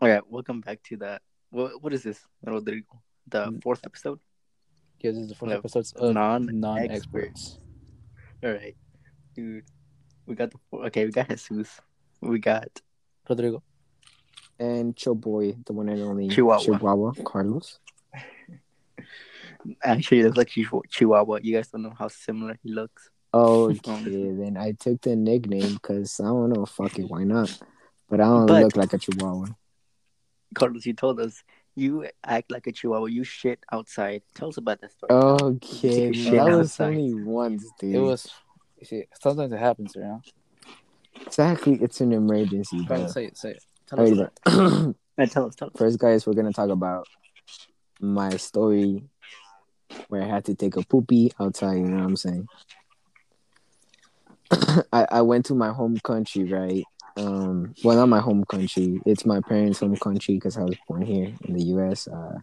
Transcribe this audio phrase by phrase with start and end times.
[0.00, 1.22] All right, welcome back to that.
[1.50, 3.00] What what is this, Rodrigo?
[3.28, 4.20] The fourth episode.
[5.00, 7.58] Yeah, this is the first Yeah, episodes of non- non-experts.
[8.44, 8.76] All right,
[9.34, 9.64] dude.
[10.26, 11.04] We got the okay.
[11.06, 11.80] We got Jesus.
[12.20, 12.80] We got
[13.28, 13.62] Rodrigo.
[14.58, 16.62] and Chill Boy, the one and only Chihuahua.
[16.64, 17.78] Chihuahua Carlos.
[19.82, 20.48] actually it looks like
[20.90, 21.38] Chihuahua.
[21.42, 23.10] You guys don't know how similar he looks.
[23.32, 26.64] Oh, okay, then I took the nickname because I don't know.
[26.64, 27.58] Fuck it, why not?
[28.08, 29.48] But I don't But- look like a Chihuahua.
[30.54, 31.42] Carlos, you told us
[31.74, 33.06] you act like a Chihuahua.
[33.06, 34.22] You shit outside.
[34.34, 35.10] Tell us about that story.
[35.12, 36.96] Okay, Shit that was outside.
[36.96, 37.94] only once, dude.
[37.94, 38.30] It was.
[38.78, 40.20] You see, sometimes it happens, you know.
[41.26, 41.74] exactly.
[41.82, 43.12] It's an emergency, Go ahead, bro.
[43.12, 43.36] say it.
[43.38, 43.64] Say it.
[43.86, 44.10] Tell us.
[44.10, 44.94] Alright, bro.
[45.26, 45.54] Tell us.
[45.56, 45.74] Tell us.
[45.76, 47.06] First, guys, we're gonna talk about
[48.00, 49.02] my story
[50.08, 51.76] where I had to take a poopy outside.
[51.78, 52.48] You know what I'm saying?
[54.92, 56.84] I I went to my home country, right?
[57.16, 59.00] Um, well, not my home country.
[59.06, 62.08] It's my parents' home country because I was born here in the U.S.
[62.08, 62.38] Uh,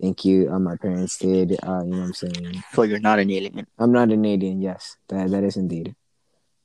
[0.00, 0.52] thank you.
[0.52, 1.52] Uh, my parents did.
[1.62, 2.62] Uh, you know what I'm saying?
[2.72, 3.66] So you're not an alien.
[3.78, 4.60] I'm not an alien.
[4.60, 5.94] Yes, that that is indeed.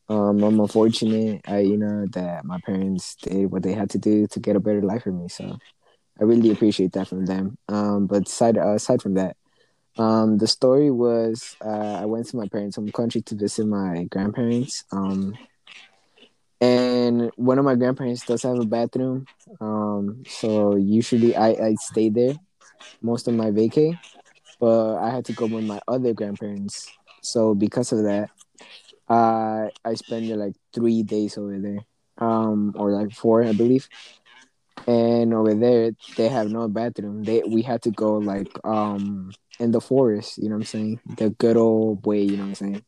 [0.09, 1.41] Um, I'm unfortunate.
[1.47, 4.59] I you know that my parents did what they had to do to get a
[4.59, 5.27] better life for me.
[5.27, 5.57] So
[6.19, 7.57] I really appreciate that from them.
[7.67, 9.38] Um, but aside uh, aside from that,
[9.97, 14.05] um, the story was uh, I went to my parents' home country to visit my
[14.05, 14.83] grandparents.
[14.91, 15.38] Um,
[16.61, 19.27] and one of my grandparents does have a bathroom.
[19.59, 22.36] Um, so usually I I stay there
[23.02, 24.00] most of my vacay,
[24.59, 26.94] but I had to go with my other grandparents.
[27.22, 28.30] So because of that,
[29.09, 31.85] uh, I spent like three days over there,
[32.17, 33.89] um, or like four, I believe.
[34.88, 37.23] And over there, they have no bathroom.
[37.25, 40.38] They we had to go like um in the forest.
[40.38, 41.00] You know what I'm saying?
[41.17, 42.22] The good old way.
[42.23, 42.83] You know what I'm saying?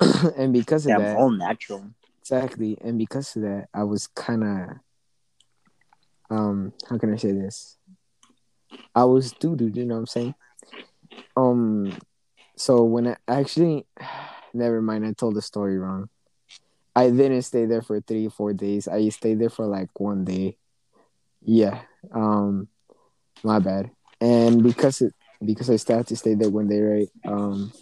[0.36, 1.92] and because of Yeah, that, all natural.
[2.32, 4.68] Exactly, and because of that, I was kind of
[6.30, 7.76] um how can I say this?
[8.94, 9.70] I was doo doo.
[9.72, 10.34] You know what I'm saying?
[11.36, 11.98] Um,
[12.56, 13.86] so when I actually,
[14.54, 16.08] never mind, I told the story wrong.
[16.94, 18.86] I didn't stay there for three, four days.
[18.86, 20.56] I stayed there for like one day.
[21.42, 21.80] Yeah.
[22.14, 22.68] Um,
[23.42, 23.90] my bad.
[24.20, 25.14] And because it
[25.44, 27.08] because I had to stay there one day, right?
[27.26, 27.72] Um,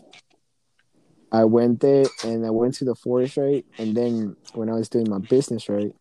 [1.33, 3.65] I went there and I went to the forest, right?
[3.79, 5.93] And then when I was doing my business, right?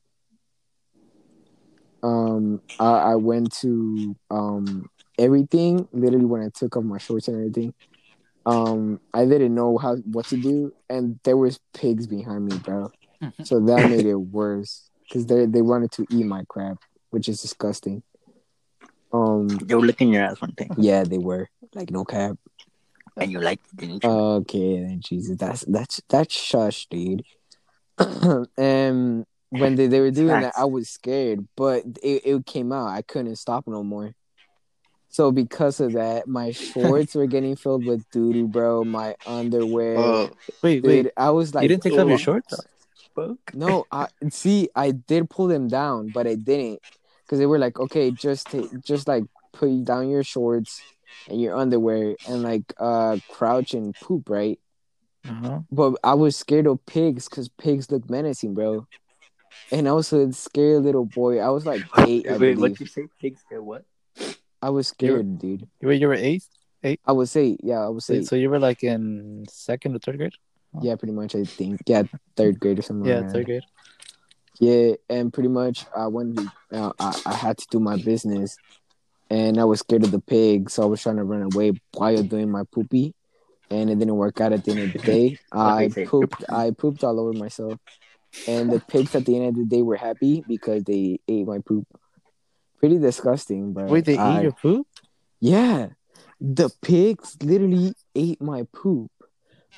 [2.02, 7.38] Um, I, I went to um everything literally when I took off my shorts and
[7.38, 7.74] everything.
[8.46, 12.92] Um, I didn't know how what to do, and there was pigs behind me, bro.
[13.44, 16.78] So that made it worse because they they wanted to eat my crab,
[17.10, 18.02] which is disgusting.
[19.12, 22.38] Um, They were licking your ass one thing, yeah, they were like no cap.
[23.20, 24.10] And you liked it, didn't you?
[24.10, 27.24] Okay, then Jesus, that's that's that's shush, dude.
[27.98, 32.72] and um, when they, they were doing that, I was scared, but it, it came
[32.72, 32.88] out.
[32.88, 34.14] I couldn't stop no more.
[35.10, 38.84] So because of that, my shorts were getting filled with doo doo, bro.
[38.86, 40.30] My underwear, Oh,
[40.62, 41.06] Wait, dude.
[41.06, 41.08] wait.
[41.18, 42.54] I was like, you didn't take off your "Oh, shorts?
[43.16, 43.38] fuck.
[43.56, 44.70] No, I see.
[44.76, 46.80] I did pull them down, but I didn't
[47.26, 50.84] because they were like, okay, just take, just like put down your shorts
[51.28, 54.60] and your underwear and like uh crouch and poop, right?
[55.28, 55.60] Uh-huh.
[55.72, 58.88] But I was scared of pigs because pigs look menacing, bro.
[59.72, 61.40] And I was a scared little boy.
[61.40, 62.80] I was like eight, I Wait, what believe.
[62.80, 63.04] you say?
[63.20, 63.84] Pigs scared what?
[64.62, 65.68] I was You were- scared, dude.
[65.82, 66.44] You were you were eight.
[66.84, 67.02] Eight?
[67.06, 67.60] I was eight.
[67.64, 68.28] Yeah, I was So, eight.
[68.28, 70.34] so you were like in second or third grade.
[70.82, 71.36] yeah, pretty much.
[71.36, 71.82] I think.
[71.86, 72.04] Yeah,
[72.38, 73.06] third grade or something.
[73.10, 73.34] Yeah, like that.
[73.34, 73.64] third grade.
[74.60, 76.40] Yeah, and pretty much I went.
[76.72, 78.58] Uh, I I had to do my business,
[79.30, 82.24] and I was scared of the pig, so I was trying to run away while
[82.24, 83.14] doing my poopy,
[83.70, 85.38] and it didn't work out at the end of the day.
[85.52, 86.44] I pooped.
[86.50, 87.80] I pooped all over myself,
[88.48, 91.60] and the pigs at the end of the day were happy because they ate my
[91.60, 91.88] poop.
[92.80, 94.88] Pretty disgusting, but Wait, they I- ate your poop?
[95.42, 95.90] Yeah,
[96.42, 99.12] the pigs literally ate my poop.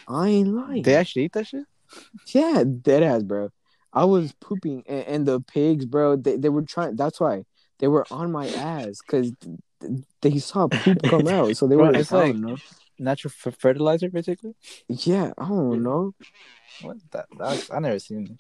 [0.08, 0.84] I ain't lying.
[0.84, 1.66] They actually eat that shit?
[2.34, 3.50] Yeah, dead ass, bro.
[3.94, 6.96] I was pooping, and, and the pigs, bro, they, they were trying.
[6.96, 7.44] That's why
[7.82, 9.34] they were on my ass because
[10.22, 11.58] they saw poop come out.
[11.58, 12.58] So they Bro, were like, it's I like- don't know.
[13.00, 14.54] Natural f- fertilizer, basically.
[14.88, 16.14] Yeah, I don't know.
[16.84, 17.26] What that?
[17.38, 18.38] That's I never seen.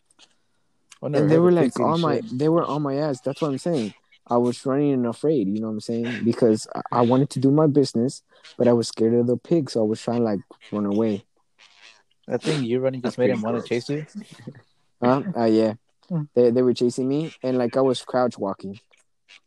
[1.01, 2.37] I never And they heard were of like pigs eating on my, shit.
[2.37, 3.21] they were on my ass.
[3.21, 3.95] That's what I'm saying.
[4.27, 5.47] I was running and afraid.
[5.47, 6.23] You know what I'm saying?
[6.23, 8.21] Because I, I wanted to do my business,
[8.55, 9.73] but I was scared of the pigs.
[9.73, 10.39] So I was trying to like
[10.71, 11.25] run away.
[12.29, 13.87] I think you running just That's made pretty him want to gross.
[13.87, 14.05] chase you.
[15.01, 15.23] Huh?
[15.35, 15.73] Uh, yeah.
[16.07, 16.23] Hmm.
[16.35, 18.79] They they were chasing me, and like I was crouch walking.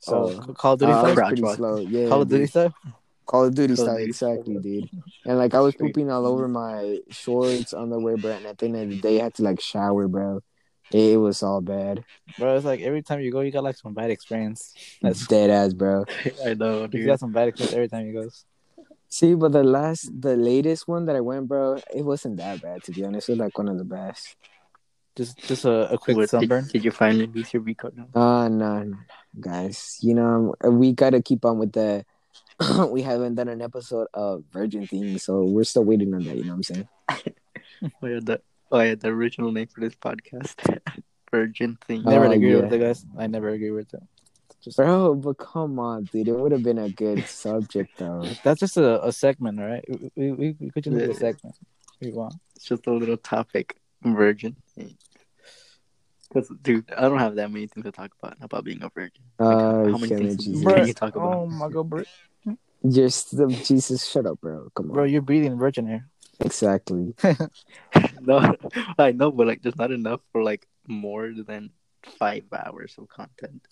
[0.00, 1.26] So oh, Call of Duty uh, was style.
[1.28, 1.56] Pretty walking.
[1.56, 1.76] slow.
[1.78, 2.08] Yeah.
[2.08, 2.50] Call of Duty dude.
[2.50, 2.74] style.
[3.26, 4.90] Call of Duty Call style, exactly, dude.
[5.24, 8.32] And like I was pooping all over my shorts, underwear, bro.
[8.32, 10.40] And at the end of the day, I had to like shower, bro.
[10.92, 12.04] It was all bad.
[12.38, 12.56] bro.
[12.56, 14.74] It's like every time you go, you got like some bad experience.
[15.00, 16.04] That's That's dead ass, bro.
[16.46, 18.28] I know, you got some bad experience every time you go.
[19.08, 22.82] See, but the last, the latest one that I went, bro, it wasn't that bad
[22.84, 23.28] to be honest.
[23.28, 24.36] It was like one of the best.
[25.16, 26.64] Just just a, a quick What, sunburn.
[26.64, 28.08] Did, did you finally lose your V card now?
[28.20, 28.96] Uh no, no, no,
[29.40, 29.98] guys.
[30.02, 32.04] You know we gotta keep on with the.
[32.90, 36.36] we haven't done an episode of Virgin theme, so we're still waiting on that.
[36.36, 36.88] You know what I'm saying?
[38.02, 38.40] Oh yeah, the
[38.72, 40.54] oh yeah, the original name for this podcast,
[41.30, 42.02] Virgin thing.
[42.02, 42.62] Never Oh, agree yeah.
[42.62, 43.04] with it, guys.
[43.18, 44.02] I never agree with it.
[44.62, 46.28] Just Bro, but come on, dude.
[46.28, 48.24] It would have been a good subject though.
[48.44, 49.84] that's just a, a segment, right?
[50.16, 51.56] We we, we could just make a segment.
[52.00, 52.34] if you want.
[52.56, 54.56] It's just a little topic, virgin.
[56.28, 59.24] Because, dude, I don't have that many things to talk about about being a virgin.
[59.38, 60.64] Like, Uh, how many Kevin, things Jesus.
[60.64, 60.74] Bruh.
[60.74, 61.32] Bro, you talk about?
[61.32, 62.02] oh my god, bro.
[62.88, 64.68] Just the Jesus, shut up, bro.
[64.74, 64.94] Come on.
[64.94, 66.08] Bro, you're breathing virgin air.
[66.40, 67.14] Exactly.
[68.20, 68.56] No,
[68.98, 71.70] I know, but like, there's not enough for like more than
[72.18, 73.66] five hours of content.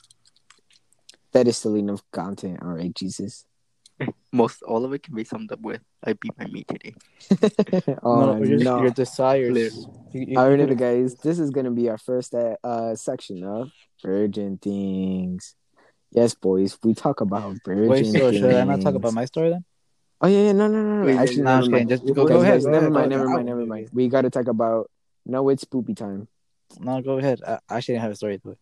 [1.33, 3.45] That is still enough content, all right, Jesus.
[4.33, 6.95] Most all of it can be summed up with "I beat my meat today."
[8.03, 8.83] oh no, your, no!
[8.83, 9.87] your desires.
[10.13, 13.71] You, you, Alright, guys, this is gonna be our first uh, uh section of
[14.03, 15.55] Virgin things.
[16.11, 18.41] Yes, boys, we talk about Virgin Wait, so things.
[18.41, 19.65] should I not talk about my story then?
[20.21, 21.07] Oh yeah, yeah, no, no, no, no.
[21.07, 21.89] Wait, Actually, nah, never I'm mind.
[21.89, 22.07] kidding.
[22.07, 22.93] Just go- Guys, go ahead, guys, go never ahead.
[22.93, 23.35] mind, Go never ahead.
[23.35, 23.89] mind, never mind.
[23.93, 24.91] We gotta talk about.
[25.25, 26.29] No, it's poopy time.
[26.81, 27.41] No, go ahead.
[27.47, 28.59] I, I actually didn't have a story to it.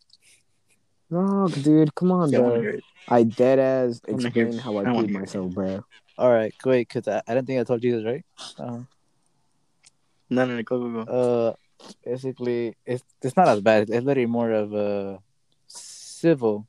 [1.10, 2.78] No, dude, come on, Yeah, bro.
[3.08, 5.20] I dead as I explain how I I wanna poop hear it.
[5.20, 5.84] myself, bro.
[6.16, 6.88] All right, great.
[6.88, 8.24] Because I, I didn't think I told you this, right?
[8.58, 8.84] Uh,
[10.28, 11.10] No, no, no, go, go, go.
[11.10, 11.54] uh,
[12.04, 13.90] basically, it's it's not as bad.
[13.90, 15.18] It's literally more of a
[15.66, 16.68] civil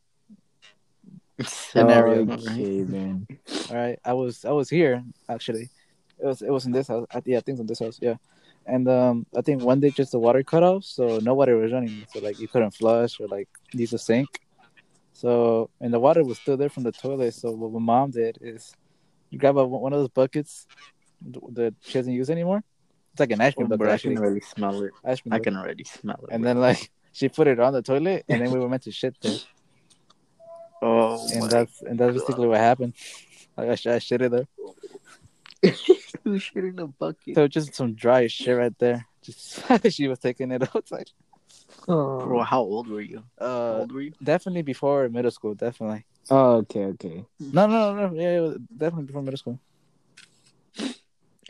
[1.43, 2.21] scenario.
[2.31, 3.27] Okay, then.
[3.69, 5.69] All right, I was I was here actually.
[6.17, 7.05] It was it was in this house.
[7.13, 7.99] I, yeah, things in this house.
[8.01, 8.15] Yeah,
[8.65, 11.71] and um, I think one day just the water cut off, so no water was
[11.71, 12.05] running.
[12.13, 14.29] So like you couldn't flush or like use a sink.
[15.13, 17.33] So and the water was still there from the toilet.
[17.33, 18.73] So what my mom did is,
[19.29, 20.67] you grab a, one of those buckets
[21.53, 22.63] that she doesn't use anymore.
[23.13, 24.93] It's like an ice cream Oh, bucket I can already smell it.
[25.03, 25.43] I bucket.
[25.43, 26.33] can already smell it.
[26.33, 26.53] And bro.
[26.53, 29.15] then like she put it on the toilet, and then we were meant to shit
[29.21, 29.37] there.
[30.81, 32.93] oh, and that's and that's basically what happened.
[33.57, 34.47] Like I, sh- I shit it there.
[36.23, 37.35] Who shit in a bucket?
[37.35, 39.07] So just some dry shit right there.
[39.21, 41.09] Just she was taking it outside.
[41.85, 43.23] Bro, how old were you?
[43.39, 44.13] How Uh, old were you?
[44.23, 45.55] definitely before middle school.
[45.55, 46.05] Definitely.
[46.29, 47.25] Oh, okay, okay.
[47.39, 48.07] No, no, no.
[48.09, 48.13] no.
[48.21, 49.59] Yeah, it was definitely before middle school.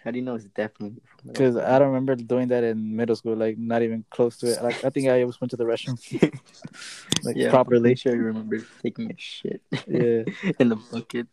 [0.03, 1.00] How do you know it's definitely?
[1.19, 3.35] from Because I don't remember doing that in middle school.
[3.35, 4.63] Like not even close to it.
[4.63, 5.97] Like I think I always went to the restroom.
[7.24, 7.95] like yeah, properly.
[7.95, 10.24] sure you remember taking a shit Yeah.
[10.59, 11.27] in the bucket.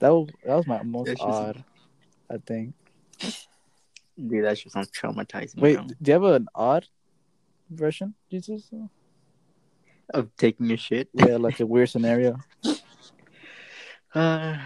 [0.00, 1.64] That was that was my most That's just- odd.
[2.30, 2.74] I think.
[4.16, 5.60] Dude, that just sounds traumatizing.
[5.60, 5.86] Wait, bro.
[5.86, 6.86] do you have an odd
[7.70, 8.70] version, Jesus?
[10.12, 11.08] Of taking a shit.
[11.12, 12.38] Yeah, like a weird scenario.
[14.14, 14.56] Uh,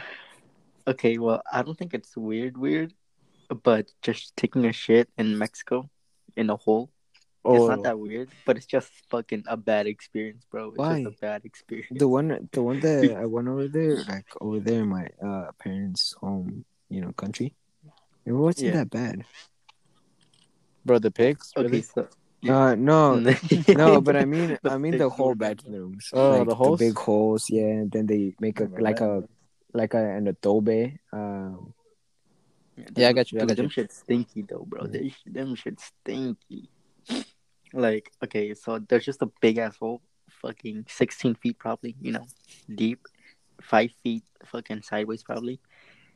[0.86, 2.94] okay, well, I don't think it's weird, weird,
[3.64, 5.90] but just taking a shit in Mexico
[6.36, 6.90] in a hole.
[7.44, 10.68] It's not that weird, but it's just fucking a bad experience, bro.
[10.68, 11.02] It's Why?
[11.02, 11.98] just a bad experience.
[11.98, 15.50] The one, the one that I went over there, like over there in my uh
[15.58, 17.54] parents' home, you know, country.
[18.28, 18.84] It wasn't Yeah.
[18.84, 19.24] that bad.
[20.84, 21.52] bro, the pigs.
[21.56, 21.82] Okay, Really?
[21.82, 22.08] so
[22.42, 23.22] Uh, no,
[23.70, 26.10] no, but I mean, The I mean the were whole bathrooms.
[26.12, 26.80] Oh, like the holes?
[26.82, 27.46] big holes.
[27.48, 29.22] Yeah, and then they make a Remember like a
[29.72, 30.98] like a an adobe.
[31.14, 31.72] Um,
[32.98, 33.76] Yeah, I got you, I Dude, got them you.
[33.78, 34.86] shit stinky though, bro.
[34.90, 36.66] They sh- them shit stinky.
[37.72, 40.02] Like, okay, so there's just a big asshole,
[40.42, 42.26] fucking sixteen feet probably, you know,
[42.74, 43.06] deep,
[43.62, 45.60] five feet fucking sideways probably,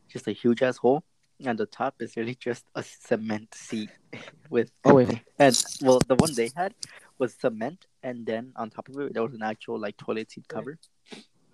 [0.08, 1.04] just a huge asshole,
[1.44, 3.90] and the top is really just a cement seat
[4.50, 4.70] with.
[4.84, 6.74] oh wait, And well, the one they had
[7.18, 10.46] was cement, and then on top of it there was an actual like toilet seat
[10.48, 10.78] cover,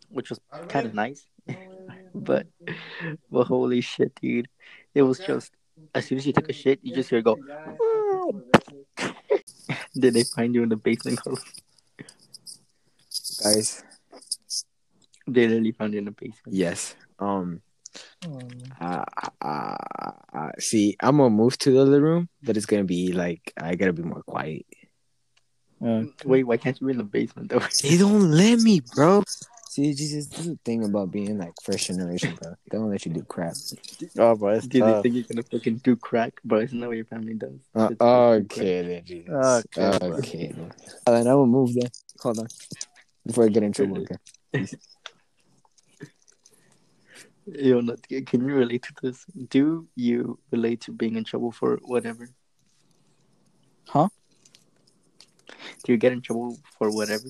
[0.09, 1.26] which was kind of nice.
[2.14, 2.47] but,
[3.30, 4.49] but holy shit, dude,
[4.94, 5.52] it was just
[5.94, 7.37] as soon as you took a shit, you just hear it go.
[9.94, 11.21] Did they find you in the basement?
[11.21, 11.44] Carlos?
[13.42, 13.82] guys.
[15.26, 16.54] They literally found you in the basement.
[16.54, 16.97] Yes.
[17.18, 17.62] Um.
[18.25, 18.49] Oh,
[18.81, 19.05] Uh,
[19.41, 19.76] uh,
[20.33, 23.75] uh, see, I'm gonna move to the other room, but it's gonna be like I
[23.75, 24.67] gotta be more quiet.
[25.85, 27.61] Uh, Wait, why can't you be in the basement though?
[27.83, 29.25] They don't let me, bro.
[29.71, 32.55] See, Jesus, this is the thing about being like first generation, bro.
[32.71, 33.55] They don't let you do crap.
[34.19, 36.35] oh, bro, it's Do they think you're gonna fucking do crack?
[36.45, 36.61] bro?
[36.61, 37.59] isn't that what your family does?
[37.75, 39.31] Uh, It's fucking okay, then, Jesus.
[39.33, 40.19] Okay, bro.
[40.19, 40.52] okay.
[40.55, 40.73] then.
[41.07, 41.91] Uh, then I will move then.
[42.21, 42.47] Hold on,
[43.26, 44.05] before I get in trouble.
[44.52, 44.69] Okay.
[47.46, 47.96] Yo, no,
[48.26, 49.25] can you relate to this?
[49.49, 52.28] Do you relate to being in trouble for whatever?
[53.88, 54.08] Huh?
[55.84, 57.25] Do you get in trouble for whatever?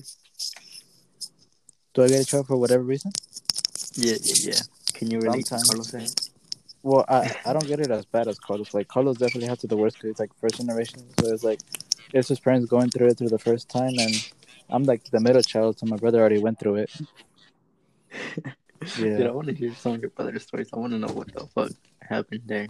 [1.93, 3.11] Do I get in trouble for whatever reason?
[3.95, 4.59] Yeah, yeah, yeah.
[4.93, 5.69] Can you relate to Sometimes.
[5.69, 5.91] Carlos?
[5.91, 6.07] then?
[6.83, 8.73] Well, I, I don't get it as bad as Carlos.
[8.73, 11.03] Like Carlos definitely had to the worst because it's like first generation.
[11.19, 11.59] So it's like
[12.13, 14.13] it's his parents going through it through the first time, and
[14.69, 16.91] I'm like the middle child, so my brother already went through it.
[18.95, 20.69] Dude, I want to hear some of your brother's stories.
[20.73, 21.71] I want to know what the fuck
[22.01, 22.67] happened there.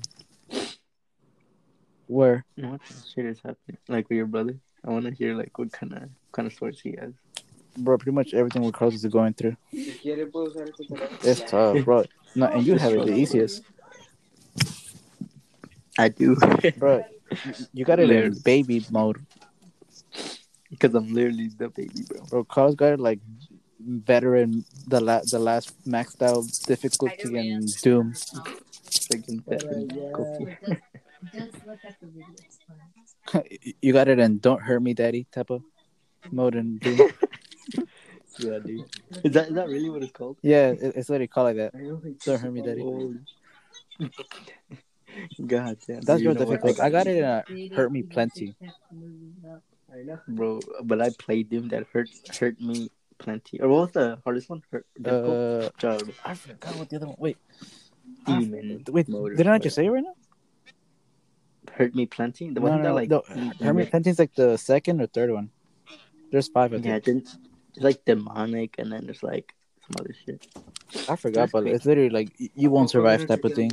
[2.07, 2.81] where What
[3.13, 3.77] shit is happening?
[3.87, 4.57] Like with your brother?
[4.85, 7.13] I want to hear like what kind of kind of stories he has.
[7.77, 9.55] bro, pretty much everything what Carlos is going through.
[9.71, 10.03] It's
[11.23, 12.03] It's tough, bro.
[12.35, 13.61] No, and you have it the easiest,
[15.99, 16.35] I do,
[16.77, 17.03] bro.
[17.71, 19.23] You got it in baby mode,
[20.71, 22.25] because I'm literally the baby, bro.
[22.25, 22.43] bro.
[22.43, 23.19] Carlos got it like
[23.85, 28.13] veteran, the la- the last maxed out difficulty and Doom.
[28.35, 28.43] Oh.
[28.85, 30.57] Freaking oh, veteran cookie.
[31.33, 32.27] Just look at the video.
[32.37, 33.43] It's fine.
[33.81, 35.63] you got it in "Don't Hurt Me, Daddy" type of
[36.31, 37.09] mode and Doom.
[38.39, 38.85] Yeah, dude.
[39.23, 40.37] Is that is that really what it's called?
[40.41, 41.73] yeah, it, it's literally called like that.
[42.25, 42.81] Don't hurt me, Daddy.
[45.45, 46.01] God damn.
[46.01, 46.79] That's you real difficult.
[46.79, 48.55] I got it in uh, a hurt me plenty.
[48.59, 49.61] check the movie out.
[49.93, 50.59] I know, bro.
[50.83, 52.09] But I played Doom that hurt
[52.39, 53.59] hurt me plenty.
[53.61, 54.61] Or what was the hardest one?
[54.71, 55.37] Hurt, difficult?
[55.37, 57.15] Uh, Child, I forgot what the other one.
[57.19, 57.37] Wait,
[58.27, 58.83] I- demon.
[58.89, 60.15] wait, mode or didn't I just say it right now?
[61.75, 62.49] hurt me plenty?
[62.49, 63.23] The No, one no, that like no.
[63.35, 65.49] you- Hurt me plenty is like the second or third one.
[66.31, 66.73] There's five.
[66.73, 67.05] I Yeah, think.
[67.05, 67.37] then it's
[67.83, 70.45] like demonic, and then there's like some other shit.
[71.09, 71.75] I forgot, That's but crazy.
[71.75, 73.71] it's literally like you won't survive type of thing.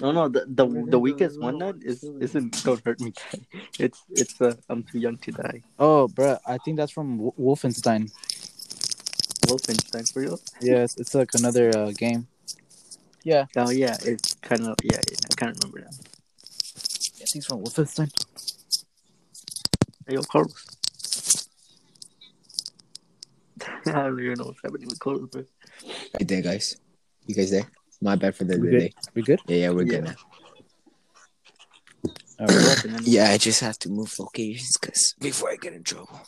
[0.00, 3.12] No, no, the the, the weakest one that is isn't don't hurt me.
[3.78, 5.62] It's it's uh, I'm too young to die.
[5.78, 8.10] Oh, bro, I think that's from W- Wolfenstein.
[9.46, 10.40] Wolfenstein for real?
[10.60, 12.26] Yeah, it's, it's like another uh, game.
[13.22, 15.18] Yeah, Oh yeah, it's kind of yeah, yeah.
[15.30, 15.92] I can't remember now.
[15.92, 18.10] I think it's from Wolfenstein.
[20.06, 20.64] Hey, yo, Carlos.
[23.86, 25.44] I don't even know what's happening with Carlos, bro.
[26.14, 26.76] Right there, guys.
[27.26, 27.68] You guys there?
[28.00, 28.80] My bad for the We delay.
[28.88, 28.94] good?
[29.14, 29.40] We good?
[29.46, 30.10] Yeah, yeah, we're good Yeah.
[30.12, 30.16] now.
[32.40, 32.64] All right.
[32.64, 33.02] What, man?
[33.04, 36.20] Yeah, I just have to move locations because before I get in trouble.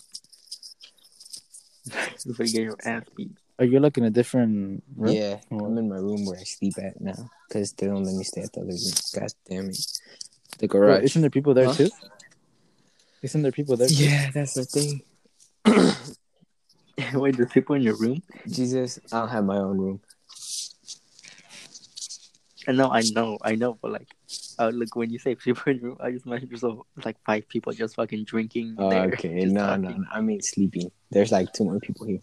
[2.26, 3.32] Before you get your ass beat.
[3.58, 5.14] Are you like in a different room?
[5.14, 8.14] Yeah, Or- I'm in my room where I sleep at now because they don't let
[8.14, 8.92] me stay at the other room.
[9.14, 9.78] God damn it.
[10.58, 11.02] The Bro, garage.
[11.04, 11.74] isn't there people there Huh?
[11.74, 11.90] too?
[13.22, 13.88] Isn't there people there?
[13.88, 13.94] too?
[13.94, 15.02] yeah, that's the thing.
[17.14, 18.22] Wait, there's people in your room?
[18.48, 20.00] Jesus, I don't have my own room.
[22.69, 24.09] I know, I know, I know, but like,
[24.59, 27.49] uh, look, when you say people in your room, I just imagine yourself like five
[27.49, 28.76] people just fucking drinking.
[28.78, 30.90] Oh, there, okay, no, no, no, I mean sleeping.
[31.11, 32.21] There's like two more people here.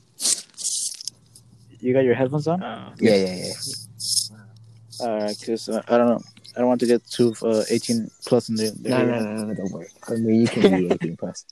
[1.80, 2.62] You got your headphones on?
[2.64, 5.06] Uh, Yeah, yeah, yeah.
[5.06, 6.22] Alright, cause uh, I don't know.
[6.56, 8.72] I don't want to get too uh, 18 plus in the.
[8.82, 9.22] the No, area.
[9.22, 9.88] no, no, no, don't worry.
[10.10, 11.46] I mean, you can be 18 plus.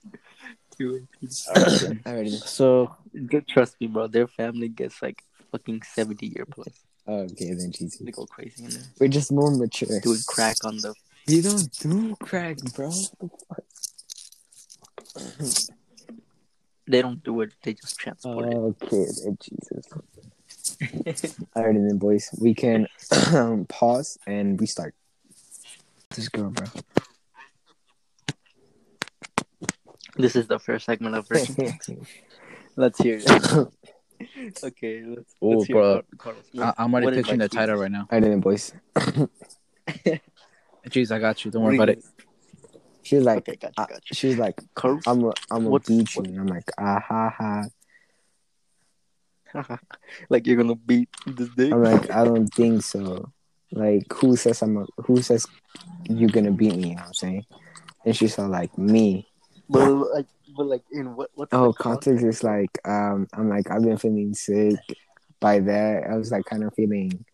[0.77, 1.07] two-
[1.47, 2.01] Alright, then.
[2.05, 2.37] I already know.
[2.37, 2.95] So
[3.31, 4.07] Just trust me, bro.
[4.07, 6.67] Their family gets like fucking seventy year plus.
[7.07, 7.99] Oh, okay, then Jesus.
[7.99, 9.99] They go crazy in there, We're just more mature.
[10.01, 10.93] doing crack on the.
[11.25, 12.91] You don't do crack, bro.
[16.85, 17.53] They don't do it.
[17.63, 18.55] They just transport it.
[18.55, 19.85] Okay, then Jesus.
[21.55, 22.29] Alrighty then, boys.
[22.39, 22.87] We can
[23.33, 24.93] um, pause and restart.
[26.15, 26.67] This girl, bro.
[30.15, 31.27] This is the first segment of.
[32.75, 33.67] Let's hear it.
[34.63, 35.35] okay, let's.
[35.41, 36.01] Oh, let's bro.
[36.17, 38.07] Car- I- I'm already what pitching the advice do you title right now.
[38.11, 38.73] Alrighty then, boys.
[40.89, 41.51] Jeez, I got you.
[41.51, 42.03] Don't worry about it.
[43.03, 44.15] She's like, Okay, got uh, you, got you.
[44.15, 46.21] she's like, Carlos, I'm a, I'm a What's- beat you.
[46.21, 47.65] what- And I'm like, ah ha ha.
[50.29, 51.71] like you're gonna beat this dick.
[51.73, 53.31] I'm like, I don't think so.
[53.71, 55.45] Like, who says I'm a, who says
[56.09, 56.89] you're gonna beat me?
[56.89, 57.45] You know what I'm saying?
[58.05, 59.27] And she's all like, me.
[59.69, 61.29] But like, but like, in what?
[61.35, 64.75] What's Oh, the context is like, um, I'm like, I've been feeling sick.
[65.39, 67.25] By that, I was like, kind of feeling.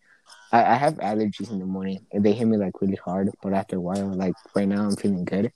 [0.52, 3.30] I, I have allergies in the morning, and they hit me like really hard.
[3.42, 5.52] But after a while, like right now, I'm feeling good.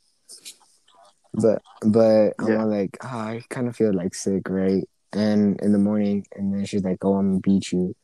[1.35, 4.89] But but I'm like, oh, I kind of feel like sick, right?
[5.13, 7.95] And in the morning, and then she's like, "Oh, I'm gonna beat you."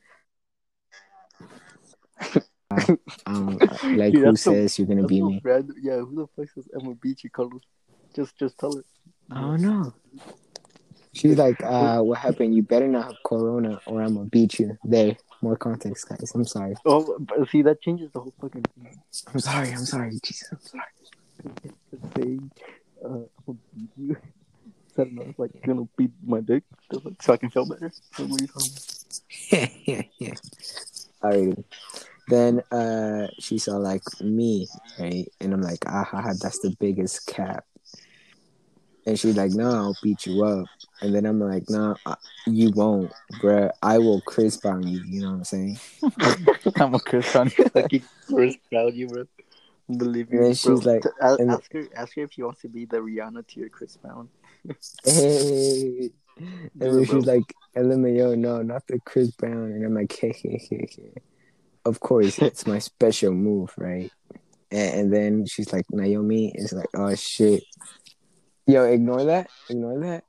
[2.71, 2.95] Uh,
[3.27, 3.59] um,
[3.95, 5.41] like Dude, who so- says you're gonna beat so me?
[5.43, 5.77] random.
[5.81, 7.63] Yeah, who the fuck says I'm gonna beat you, Carlos?
[8.15, 8.85] Just, just tell her.
[9.33, 9.93] Oh no.
[11.15, 12.57] She's like, uh, what happened?
[12.57, 14.77] You better not have corona or I'm gonna beat you.
[14.85, 15.17] There.
[15.43, 16.33] More context, guys.
[16.35, 16.75] I'm sorry.
[16.85, 18.99] Oh, but see, that changes the whole fucking thing.
[19.33, 20.83] I'm sorry, I'm sorry, Jesus, I'm sorry.
[21.91, 22.51] Just saying,
[23.05, 24.17] uh, I'm gonna beat you.
[24.97, 26.63] Said no, it's like you're gonna beat my dick
[27.21, 27.91] so I can feel better.
[28.17, 30.41] So what are you talking about?
[31.25, 31.65] Alright.
[32.29, 34.69] Then uh she saw like me,
[34.99, 35.27] right?
[35.41, 37.65] And I'm like, ah ha, ha that's the biggest cap.
[39.07, 40.67] And she's like, "No, I'll beat you up."
[41.03, 42.15] And then I'm like, "No, nah,
[42.47, 43.71] you won't, bruh.
[43.83, 45.79] I will crisp on you." You know what I'm saying?
[46.77, 49.25] I'm a Chris on Fucking Chris Brown, you bro.
[49.99, 50.77] Believe me, And then bro.
[50.77, 52.97] she's like- T- a- and- ask her, ask her if she wants to be the
[52.97, 54.29] Rihanna to your Chris Brown.
[55.05, 56.11] Hey.
[56.37, 57.35] And then Dude, she's bro.
[57.35, 59.71] like, LMAO, no, not the Chris Brown.
[59.71, 61.13] And I'm like, hey, hey, hey, hey.
[61.85, 64.11] Of course, it's my special move, right?
[64.73, 67.63] And, and then she's like, Naomi is like, oh shit.
[68.67, 69.49] Yo, ignore that.
[69.69, 70.25] Ignore that.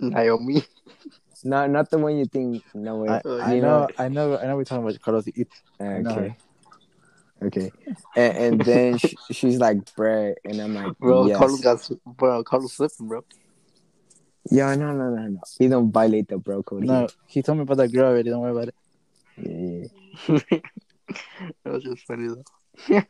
[0.00, 0.62] Naomi.
[1.46, 2.64] Not not the one you think.
[2.74, 3.08] No way.
[3.10, 4.56] I, Oh, I you know, I know, I know.
[4.56, 5.26] We're talking about Carlos.
[5.26, 6.36] It- ah, I know Okay.
[7.42, 7.70] Okay.
[8.16, 10.34] And, and then sh she's like, bruh.
[10.46, 11.36] And I'm like, Bro, yes.
[11.36, 13.24] Carlos got sli- bro, Carlos slipping, bro.
[14.50, 15.40] Yeah, no, no, no, no.
[15.60, 16.84] We don't violate the bro code.
[16.84, 18.30] No, he told me about that girl already.
[18.30, 18.74] Don't worry about it.
[19.36, 20.60] Yeah, yeah.
[21.64, 23.02] that was just funny though.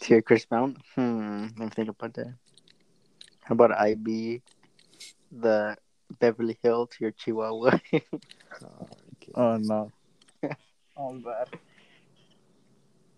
[0.00, 0.76] To your Chris Brown?
[0.94, 2.34] Hmm, let me think about that.
[3.44, 4.42] How about I be
[5.32, 5.76] the
[6.20, 7.78] Beverly Hill to your Chihuahua?
[9.34, 9.92] Oh no.
[10.96, 11.48] oh bad.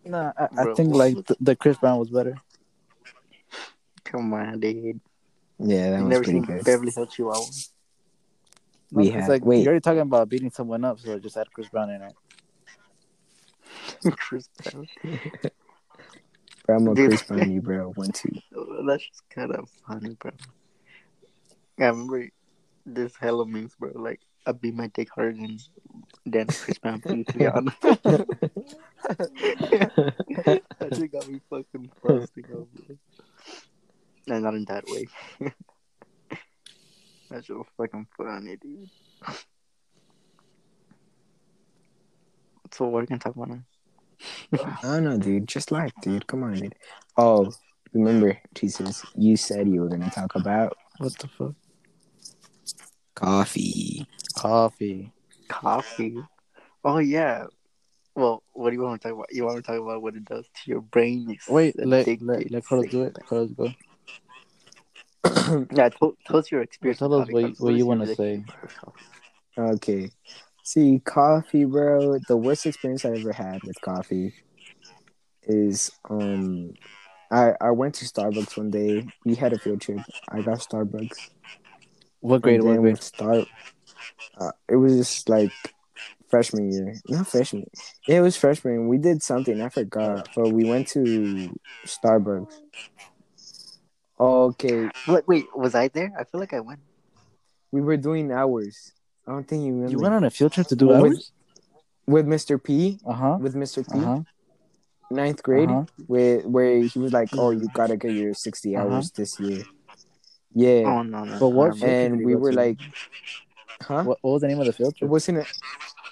[0.04, 2.36] Nah, I, I Bro, think like the, the Chris Brown was better.
[4.04, 5.00] Come on, dude.
[5.62, 6.64] Yeah, that was never pretty seen good.
[6.64, 7.44] Beverly Hill Chihuahua?
[8.92, 9.58] No, We 'cause, had- like wait.
[9.58, 12.14] you're already talking about beating someone up, so just add Chris Brown in it.
[14.16, 14.88] Chris Brown.
[16.66, 17.08] Bro, I'm a Dude.
[17.10, 17.90] Chris Brown, you bro.
[17.92, 18.30] One two.
[18.86, 20.30] That's just kind of funny, bro.
[21.78, 22.28] Yeah, I remember
[22.86, 23.90] this hella memes, bro.
[23.94, 25.58] Like, I beat my dick harder than,
[26.26, 27.72] than Chris Brown beat Rihanna.
[29.28, 32.96] that shit got me fucking busting up, bro.
[34.30, 35.08] No, not in that way.
[37.30, 38.88] That's so fucking funny, dude.
[42.70, 43.62] So what are we gonna talk about now?
[44.52, 45.48] I don't know, dude.
[45.48, 46.28] Just life, dude.
[46.28, 46.76] Come on, dude.
[47.16, 47.52] Oh,
[47.92, 51.54] remember, Jesus, you said you were gonna talk about What the fuck?
[53.16, 54.06] coffee.
[54.36, 55.10] Coffee.
[55.48, 56.22] Coffee.
[56.84, 57.46] Oh yeah.
[58.14, 59.32] Well, what do you want to talk about?
[59.32, 61.30] You want to talk about what it does to your brain?
[61.30, 63.16] It's Wait, let let let Carlos do it.
[63.16, 63.26] sick.
[63.26, 63.72] Carlos go.
[65.74, 66.98] Yeah, tell, tell us your experience.
[66.98, 68.44] Tell us coffee, what you- what you wanna say.
[68.44, 69.04] relationship with coffee?
[69.58, 70.10] Okay.
[70.62, 72.18] See, coffee, bro.
[72.26, 74.32] The worst experience I ever had with coffee
[75.44, 76.74] is um
[77.30, 79.04] I I went to Starbucks one day.
[79.24, 79.98] We had a field trip.
[80.30, 81.30] I got Starbucks.
[82.20, 82.56] What grade?
[82.60, 83.02] And What then grade?
[83.02, 83.44] Star
[84.38, 85.50] uh, it was just like
[86.28, 86.94] freshman year.
[87.08, 87.66] Not freshman.
[88.06, 88.88] Yeah, it was freshman.
[88.88, 90.28] We did something, I forgot.
[90.34, 92.60] But we went to Starbucks.
[94.20, 94.88] Okay.
[95.08, 96.12] Wait, wait, was I there?
[96.18, 96.80] I feel like I went.
[97.72, 98.92] We were doing hours.
[99.26, 99.92] I don't think you remember.
[99.92, 101.32] You went on a field trip to do With- hours?
[102.06, 102.62] with Mr.
[102.62, 102.98] P.
[103.06, 103.38] Uh huh.
[103.40, 103.84] With Mr.
[103.90, 103.98] P.
[103.98, 104.20] Uh huh.
[105.12, 105.84] ninth grade Uh-huh.
[106.06, 108.86] where where he was like, "Oh, you gotta get your 60 Uh-huh.
[108.94, 109.64] hours this year."
[110.54, 111.38] Yeah, Oh no, no.
[111.38, 111.78] But what I remember.
[111.78, 112.56] field trip and we were to?
[112.56, 112.78] like,
[113.82, 115.10] "Huh?" What, what was the name of the field It trip?
[115.10, 115.46] wasn't a,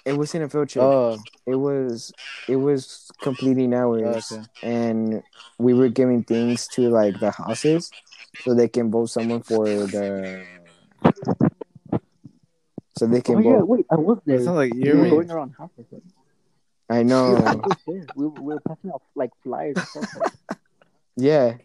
[0.09, 0.83] it wasn't a field trip.
[0.83, 2.11] Oh, It was
[2.47, 4.43] it was completing hours, okay.
[4.63, 5.23] and
[5.57, 7.91] we were giving things to like the houses
[8.43, 10.43] so they can vote someone for the.
[12.97, 14.35] So they can Oh yeah, wait, I was there.
[14.37, 15.09] It sounds like you're were Yeah.
[15.09, 15.85] going around houses.
[15.91, 16.03] right?
[16.89, 17.33] I I know.
[17.63, 18.05] was there.
[18.15, 19.77] We were, we were passing out like flyers.
[19.95, 20.35] and stuff.
[21.15, 21.57] yeah.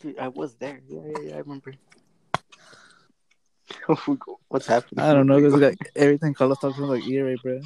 [0.00, 0.80] Dude, I was there.
[0.88, 1.34] Yeah, yeah, yeah.
[1.36, 1.72] I remember.
[4.48, 5.04] What's happening?
[5.04, 7.60] I don't know because like everything Carlos talks about like ear rape, bro.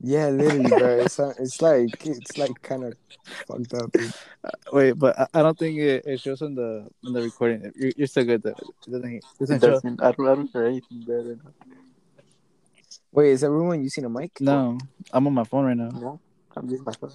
[0.00, 1.00] Yeah, literally, bro.
[1.00, 2.94] It's, uh, it's like it's like kind of
[3.46, 3.92] fucked up.
[3.92, 4.12] Dude.
[4.72, 7.72] Wait, but I, I don't think it, it shows on the in the recording.
[7.74, 8.50] You're, you're still good though.
[8.50, 9.70] It doesn't, it It doesn't show.
[9.70, 10.02] doesn't.
[10.02, 10.28] I don't.
[10.28, 11.38] I don't hear anything better.
[13.12, 14.40] Wait, is everyone using a mic?
[14.40, 14.78] No,
[15.12, 15.88] I'm on my phone right now.
[15.88, 16.20] No,
[16.56, 17.12] I'm just my phone.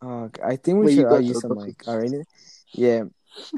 [0.00, 2.22] Uh, I think we Wait, should all use a mic already.
[2.72, 3.04] Yeah,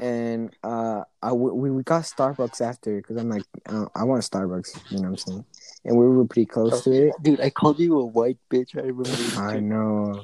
[0.01, 4.91] and uh, I we we got Starbucks after because I'm like uh, I want Starbucks.
[4.91, 5.45] You know what I'm saying?
[5.85, 7.13] And we were pretty close to it.
[7.21, 8.75] Dude, I called you a white bitch.
[8.77, 9.41] I remember.
[9.41, 10.23] I know.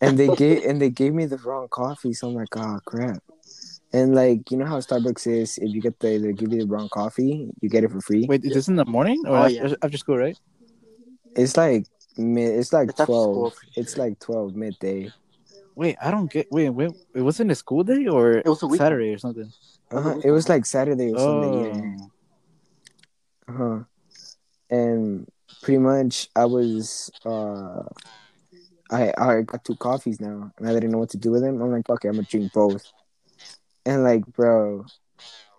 [0.00, 3.22] And they gave and they gave me the wrong coffee, so I'm like, oh crap.
[3.92, 6.66] And like you know how Starbucks is, if you get the they give you the
[6.66, 8.26] wrong coffee, you get it for free.
[8.28, 9.74] Wait, is this in the morning or Oh, after, yeah.
[9.82, 10.38] after school, right?
[11.36, 12.54] It's like mid.
[12.58, 13.08] It's like It's twelve.
[13.34, 13.52] school.
[13.76, 15.12] It's like twelve midday.
[15.76, 16.46] Wait, I don't get.
[16.50, 18.86] Wait, wait, it wasn't a school day or It was a weekend.
[18.86, 19.52] Saturday or something.
[19.90, 20.20] Uh-huh.
[20.24, 21.80] It was like Saturday or Sunday.
[21.80, 22.06] Yeah.
[23.48, 23.84] Oh, Uh-huh.
[24.70, 25.28] And
[25.62, 27.82] pretty much I was uh
[28.90, 31.60] I I got two coffees now and I didn't know what to do with them.
[31.60, 32.84] I'm like, okay, I'm gonna drink both.
[33.86, 34.86] And like, bro,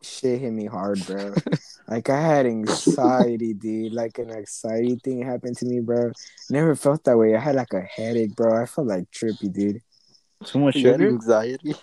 [0.01, 1.36] shit hit me hard, bro.
[1.88, 3.93] like I had anxiety, dude.
[3.93, 6.12] Like an anxiety thing happened to me, bro.
[6.49, 7.36] Never felt that way.
[7.36, 8.62] I had like a headache, bro.
[8.62, 9.82] I felt like trippy, dude.
[10.43, 11.07] Too much sugar.
[11.07, 11.75] anxiety.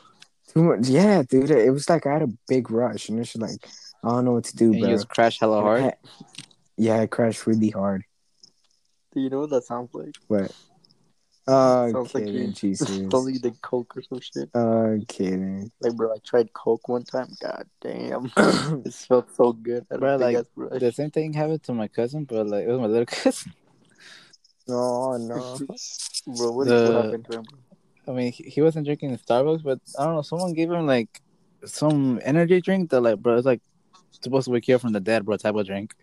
[0.52, 1.50] Too much, yeah, dude.
[1.50, 3.66] It was like I had a big rush, and it's like
[4.04, 4.90] I don't know what to do, And you bro.
[4.94, 5.94] just crash hella And I hard.
[6.76, 8.04] yeah, I crashed really hard.
[9.14, 10.14] Do you know what that sounds like?
[10.28, 10.52] What?
[11.48, 12.88] oh, Sounds like kidding, you- Jesus.
[12.88, 14.50] Sounds like you did coke or some shit.
[14.54, 15.70] Oh, kidding.
[15.80, 17.28] Like, bro, I tried coke one time.
[17.40, 18.26] God damn,
[18.84, 19.86] it felt so good.
[19.90, 20.18] I had a
[20.54, 20.80] Bro, like.
[20.80, 23.52] The same thing happened to my cousin, but like it was my little cousin.
[24.68, 25.58] No, no.
[26.26, 27.44] Bro, what, The- what happened to him?
[27.44, 27.58] Bro?
[28.12, 30.22] I mean, he, he wasn't drinking Starbucks, but I don't know.
[30.22, 31.20] Someone gave him like
[31.64, 33.62] some energy drink that, like, bro, it's like
[34.10, 35.36] supposed to wake you up from the dead, bro.
[35.36, 35.94] Type of drink.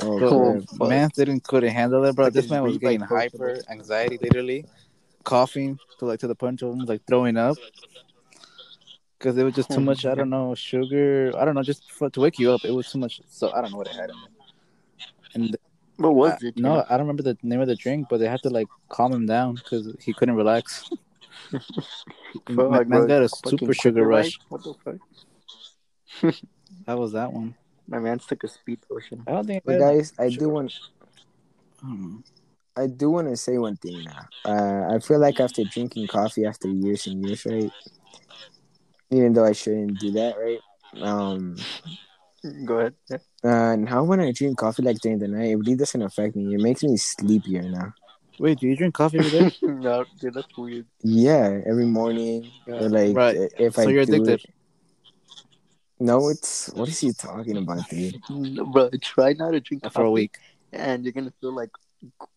[0.00, 2.26] Oh, Bro, Oh, man didn't couldn't handle it, bro.
[2.26, 4.64] Like this man was getting like, hyper, anxiety, literally,
[5.24, 7.56] coughing to like to the point of him like throwing up
[9.18, 10.06] because it was just too much.
[10.06, 11.32] I don't know sugar.
[11.36, 12.64] I don't know, just for, to wake you up.
[12.64, 13.20] It was too much.
[13.28, 14.30] So I don't know what it had in it.
[15.34, 15.56] And
[15.98, 16.58] But what was uh, it?
[16.58, 16.84] no, know?
[16.88, 19.26] I don't remember the name of the drink, but they had to like calm him
[19.26, 20.88] down because he couldn't relax.
[22.46, 24.24] Bro, Man, like, man's bro, got a super sugar rush.
[24.24, 24.38] Rice?
[24.48, 26.34] What the fuck?
[26.86, 27.54] That was that one.
[27.86, 29.24] My man's took a speed potion.
[29.26, 29.62] I don't think.
[29.64, 30.72] But guys, I do want
[31.80, 32.18] Hmm.
[32.76, 34.28] I do want to say one thing now.
[34.44, 37.72] Uh, I feel like after drinking coffee after years and years, right?
[39.10, 40.60] Even though I shouldn't do that, right?
[41.02, 41.56] Um,
[42.64, 42.94] Go ahead.
[43.10, 43.18] Yeah.
[43.44, 46.54] uh, now when I drink coffee like during the night, it really doesn't affect me.
[46.54, 47.94] It makes me sleepier now.
[48.38, 49.56] Wait, do you drink coffee every day?
[49.62, 50.86] no, dude, that's weird.
[51.02, 53.36] Yeah, every morning or like Right.
[53.58, 54.44] if so I you're do addicted.
[54.48, 54.54] it.
[56.00, 58.14] No, it's what is he talking about, dude?
[58.30, 60.36] No, bro, try not to drink for a week.
[60.72, 61.70] and you're gonna feel like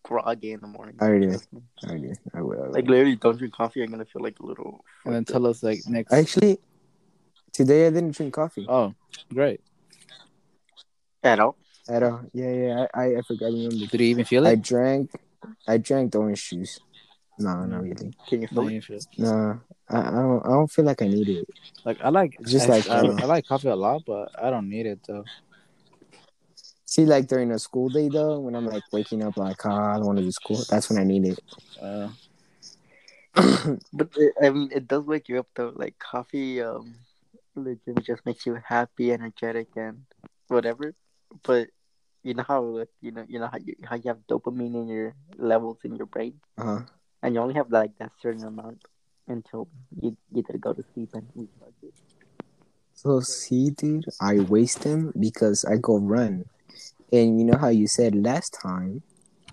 [0.02, 0.96] groggy in the morning.
[1.00, 1.28] I already-
[1.88, 2.14] I do.
[2.34, 2.54] I will.
[2.58, 2.72] I will.
[2.72, 3.82] Like literally, don't drink coffee.
[3.82, 4.84] You're gonna feel like a little.
[5.06, 6.12] And then tell us like next.
[6.12, 6.58] Actually,
[7.54, 8.96] today I didn't drink coffee Oh,
[9.32, 9.62] great.
[11.24, 11.56] At all.
[11.90, 12.22] at all.
[12.34, 12.86] Yeah, yeah.
[12.94, 13.48] I, I, I forgot.
[13.48, 13.86] to Remember.
[13.86, 14.50] Did you even feel it?
[14.50, 15.12] I drank.
[15.68, 16.80] I drank the orange juice.
[17.40, 18.14] No, not really.
[18.28, 18.90] Can you No, feel it?
[18.90, 19.08] you it.
[19.18, 20.46] No, I, I don't.
[20.46, 21.48] I don't feel like I need it.
[21.86, 24.50] Like I like Just I, like, I, uh, I like coffee a lot, but I
[24.50, 25.26] don't need it though.
[26.86, 29.96] See, like during a school day though, when I'm like waking up, like, oh, I
[29.96, 30.62] don't want to do school.
[30.70, 31.40] That's when I need it.
[31.82, 32.10] Uh,
[33.94, 35.72] But it, I mean, it does wake you up though.
[35.74, 36.94] Like coffee, um,
[37.56, 40.04] legit just makes you happy, energetic, and
[40.48, 40.94] whatever.
[41.44, 41.70] But
[42.24, 44.88] you know how like, you know you know how you how you have dopamine in
[44.88, 46.82] your levels in your brain, uh-huh.
[47.24, 48.84] and you only have like that certain amount
[49.28, 49.68] until
[50.00, 51.94] you either go to sleep and recharge it.
[52.94, 56.46] So see, dude, I waste them because I go run,
[57.12, 59.02] and you know how you said last time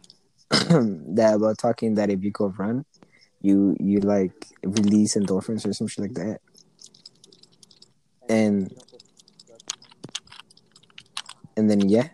[0.51, 2.85] that about talking that if you go run,
[3.41, 6.41] you you like release endorphins or some shit like that,
[8.29, 8.73] and
[11.59, 12.09] and then yeah.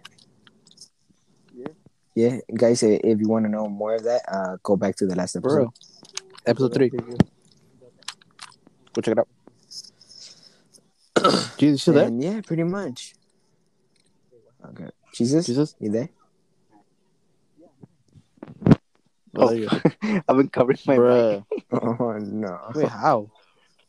[1.55, 1.69] Yeah.
[2.17, 5.15] Yeah, guys, if you want to know more of that, uh, go back to the
[5.15, 5.69] last episode.
[5.69, 5.73] bro,
[6.47, 6.89] episode three.
[6.89, 7.01] Go
[9.03, 9.29] check it out.
[11.59, 12.07] Jesus, you still there?
[12.07, 13.15] And yeah, pretty much.
[14.65, 15.77] Okay, Jesus, Jesus?
[15.79, 16.09] you there?
[19.37, 19.69] Oh, there.
[20.29, 21.43] I've been covering my mic.
[21.73, 23.31] Oh no, Wait, how?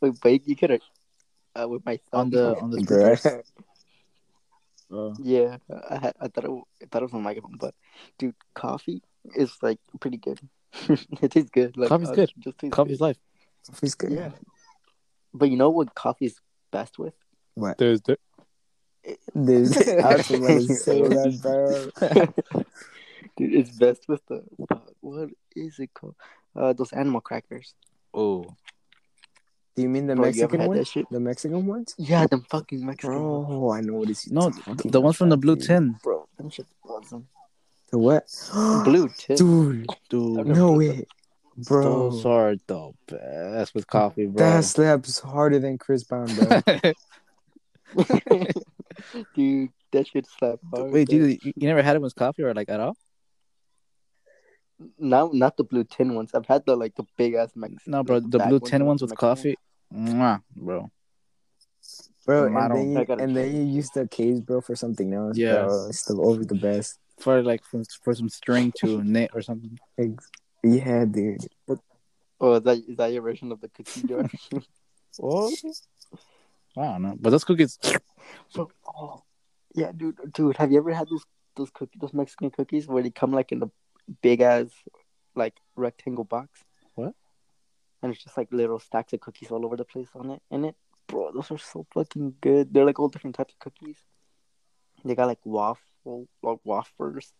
[0.00, 0.80] Wait, wait, you could have
[1.54, 2.20] uh, with my thumb.
[2.20, 2.82] On the on the
[4.90, 5.14] Bruh.
[5.14, 5.18] speakers?
[5.20, 5.22] Oh.
[5.22, 5.56] Yeah,
[5.90, 6.50] I, had- I thought it,
[6.82, 7.74] I thought it was on microphone, but
[8.18, 9.02] dude, coffee
[9.34, 10.40] is like pretty good.
[10.88, 11.76] it tastes good.
[11.76, 12.32] Like, Coffee's uh, good.
[12.38, 13.04] Just tastes Coffee's good.
[13.04, 13.16] life.
[13.66, 14.12] Coffee's good.
[14.12, 14.30] Yeah.
[15.32, 17.14] But you know what coffee's best with?
[17.54, 17.78] What?
[17.78, 18.18] There's the
[19.34, 22.64] This, I was about to say that, bro.
[23.36, 26.16] Dude, it's best with the uh, what is it called?
[26.54, 27.74] Uh, those animal crackers.
[28.14, 28.46] oh
[29.76, 30.96] Do you mean the Bro, Mexican had ones?
[31.10, 31.94] The Mexican ones?
[31.98, 33.22] Yeah, the fucking Mexican.
[33.22, 33.46] ones.
[33.46, 34.30] Bro, I know what it's.
[34.30, 34.50] no,
[34.84, 37.28] the ones from the blue tin, Bro, them shit awesome.
[37.92, 38.24] The what?
[38.84, 39.36] Blue tip.
[39.36, 40.46] Dude, dude.
[40.46, 41.04] no way,
[41.56, 42.10] bro.
[42.10, 44.44] Those are the best with coffee, bro.
[44.44, 46.62] That slaps harder than Chris Brown, bro.
[49.34, 50.90] Dude, that shit slap hard.
[50.90, 52.96] Wait, dude, you, you never had it with coffee or like at all?
[54.98, 56.32] Not not the blue tin ones.
[56.34, 57.90] I've had the like the big ass Mexican.
[57.90, 58.20] No, bro.
[58.20, 59.56] The blue tin the ones with Mexican coffee,
[59.94, 60.90] Mwah, bro.
[62.26, 65.38] bro, and then, you, gotta and then you use the case, bro, for something else.
[65.38, 65.64] Yeah.
[65.64, 65.86] bro.
[65.88, 66.98] it's still over the best.
[67.18, 69.78] For like for, for some string to knit or something.
[69.98, 70.30] Ex-
[70.62, 71.46] Yeah, dude.
[72.38, 74.28] Oh, is that is that your version of the cookie jar?
[75.18, 75.50] Oh,
[76.82, 77.78] I don't know, but those cookies.
[78.52, 79.22] Bro, oh,
[79.74, 80.58] yeah, dude, dude.
[80.58, 81.24] Have you ever had those
[81.56, 83.70] those cookies, those Mexican cookies, where they come like in a
[84.22, 84.68] big ass
[85.34, 86.64] like rectangle box?
[86.94, 87.14] What?
[88.02, 90.42] And it's just like little stacks of cookies all over the place on it.
[90.50, 90.74] In it,
[91.08, 92.72] Bro, those are so fucking good.
[92.72, 93.98] They're like all different types of cookies.
[95.04, 97.32] They got like waffle, like wafers.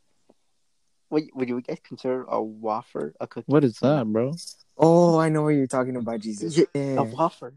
[1.09, 3.45] What would you guys consider a wafer a cookie?
[3.47, 4.35] What is that, bro?
[4.77, 6.57] Oh, I know what you're talking about, Jesus.
[6.57, 7.01] Yeah, Yeah.
[7.01, 7.55] A wafer.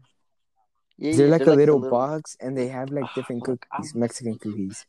[0.96, 3.66] Yeah, They're yeah, like a the little, box, and they have like Ah, different fuck,
[3.70, 4.86] cookies, Mexican cookies.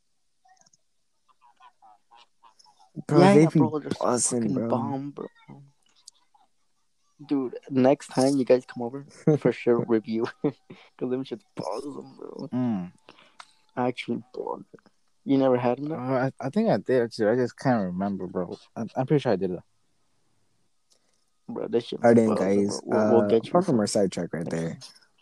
[3.08, 4.68] Bro, yeah, they yeah, bro, they're buzzing, fucking bro.
[4.70, 5.28] bomb, bro.
[7.28, 9.06] Dude, next time you guys come over,
[9.38, 10.26] for sure review.
[10.44, 10.54] Cause
[11.10, 12.50] them shit's buzzing, bro.
[12.52, 12.92] Mm.
[13.78, 14.66] Actually, buzzing.
[15.24, 15.92] You never had them?
[15.92, 15.96] Uh.
[15.96, 17.28] I, I think I did actually.
[17.30, 18.58] I just can't remember, bro.
[18.76, 19.60] I, I'm pretty sure I did it.
[21.48, 22.82] Bro, this shit's Alright then, guys.
[22.84, 23.50] We'll, we'll Uh, get you.
[23.52, 24.80] apart from our sidetrack right there,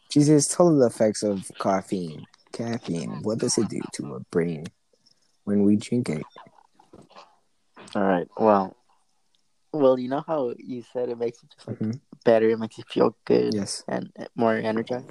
[0.09, 2.25] Jesus, total effects of caffeine.
[2.53, 3.19] Caffeine.
[3.23, 4.65] What does it do to our brain
[5.43, 6.23] when we drink it?
[7.95, 8.27] All right.
[8.37, 8.75] Well,
[9.73, 11.99] well, you know how you said it makes you just like Mhm.
[12.23, 13.83] better, it makes you feel good Yes.
[13.87, 15.09] and more energized.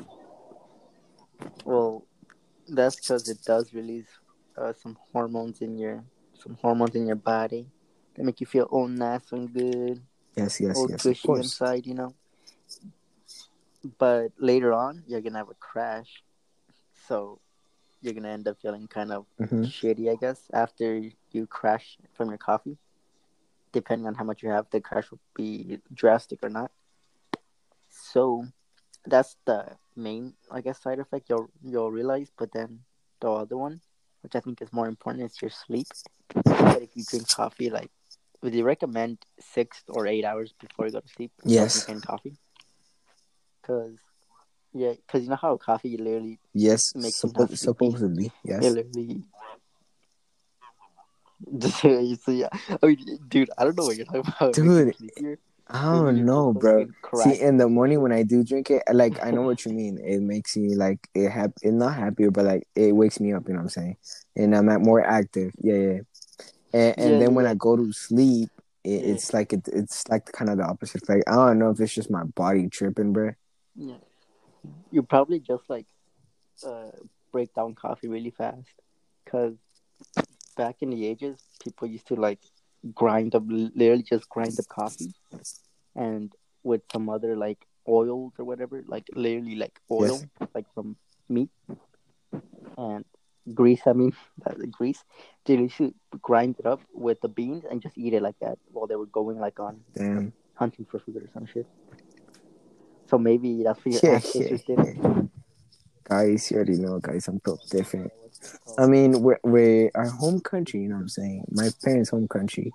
[1.65, 2.07] Well,
[2.69, 4.09] that's because it does release
[4.57, 7.67] uh, some hormones in your some hormones in your body
[8.15, 10.03] that make you feel all nice and good,
[10.37, 10.61] Yes.
[10.61, 10.77] Yes.
[10.77, 11.05] all Yes.
[11.07, 11.41] Of course.
[11.45, 12.15] inside, you know.
[13.99, 16.23] But later on, you're gonna have a crash,
[17.09, 17.41] so
[18.01, 21.01] you're gonna end up feeling kind of hmm shitty, I guess, after
[21.33, 22.79] you crash from your coffee.
[23.73, 26.71] Depending on how much you have, the crash will be drastic or not.
[27.91, 28.47] So
[29.07, 32.31] that's the main, I guess, side effect you'll you'll realize.
[32.37, 32.81] But then
[33.21, 33.81] the other one,
[34.23, 35.87] which I think is more important, is your sleep.
[36.35, 37.91] But if you drink coffee, like,
[38.43, 41.33] would you recommend six or eight hours before you go to sleep?
[41.45, 41.85] Yes.
[41.85, 42.37] drinking coffee.
[43.63, 43.99] Cause,
[44.79, 46.95] yeah, cause you know how coffee literally, Yes.
[46.95, 48.27] Makes suppo- supposedly.
[48.27, 48.63] it Yes.
[48.75, 49.23] literally.
[52.17, 52.49] so yeah,
[52.83, 54.51] I mean, dude, I don't know what you're talking about.
[54.59, 55.39] It Dude.
[55.71, 56.87] I don't know, bro.
[57.23, 59.99] See, in the morning when I do drink it, like I know what you mean.
[59.99, 63.47] It makes me like it hap- it not happier, but like it wakes me up.
[63.47, 63.97] You know what I'm saying?
[64.35, 65.53] And I'm at more active.
[65.59, 65.99] Yeah, yeah.
[66.73, 67.51] And, and Yeah, then when yeah.
[67.53, 68.49] I go to sleep,
[68.83, 69.13] it, Yeah.
[69.13, 71.25] it's like it, it's like kind of the opposite effect.
[71.29, 73.33] I don't know if it's just my body tripping, bro.
[73.77, 73.97] Yeah.
[74.91, 75.87] You probably just like
[76.67, 76.91] uh,
[77.33, 78.69] break down coffee really fast.
[79.25, 79.55] Because
[80.57, 82.41] back in the ages, people used to like
[82.95, 85.13] grind up, literally just grind up coffee.
[85.95, 90.23] And with some other like oils or whatever, like literally like oil,
[90.55, 90.97] like from
[91.29, 91.51] meat
[92.77, 93.05] and
[93.55, 93.83] grease.
[93.87, 94.13] I mean,
[94.71, 95.03] grease.
[95.45, 98.59] They used to grind it up with the beans and just eat it like that
[98.73, 100.33] while they were going like on Damn.
[100.55, 101.67] hunting for food or some shit.
[103.09, 105.29] So maybe that's what your Yeah, ancestors yeah, did.
[106.05, 107.29] Guys, you already know, guys.
[107.29, 108.13] I'm built different.
[108.79, 110.81] I mean, we're, we're our home country.
[110.81, 111.45] You know what I'm saying?
[111.51, 112.73] My parents' home country.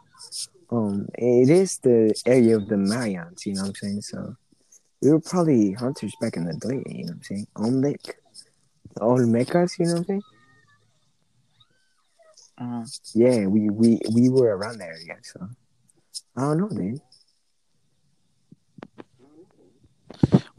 [0.71, 3.45] Um, it is the area of the Mayans.
[3.45, 4.01] You know what I'm saying?
[4.01, 4.35] So
[5.01, 6.83] we were probably hunters back in the day.
[6.87, 7.47] You know what I'm saying?
[7.57, 8.17] Olmec,
[8.95, 9.79] the Olmecas.
[9.79, 10.23] You know what I'm saying?
[12.57, 15.17] Uh, Yeah, we we we were around that area.
[15.23, 15.47] So
[16.37, 16.99] I don't know, man.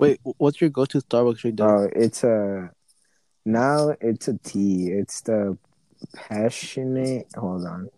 [0.04, 1.60] Wait, what's your go-to Starbucks drink?
[1.60, 2.70] Oh, it's a
[3.44, 4.88] now it's a tea.
[4.90, 5.58] It's the
[6.14, 7.26] passionate.
[7.36, 7.88] Hold on,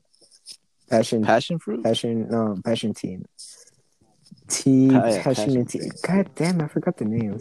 [0.89, 1.83] passion Passion fruit.
[1.85, 3.19] Passion, no, passion tea.
[4.49, 5.91] Tea, Pa- yeah, passionate passion tea.
[6.03, 7.41] God damn, I forgot the name.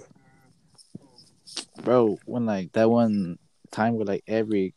[1.84, 3.38] bro when like that one
[3.72, 4.74] time where like every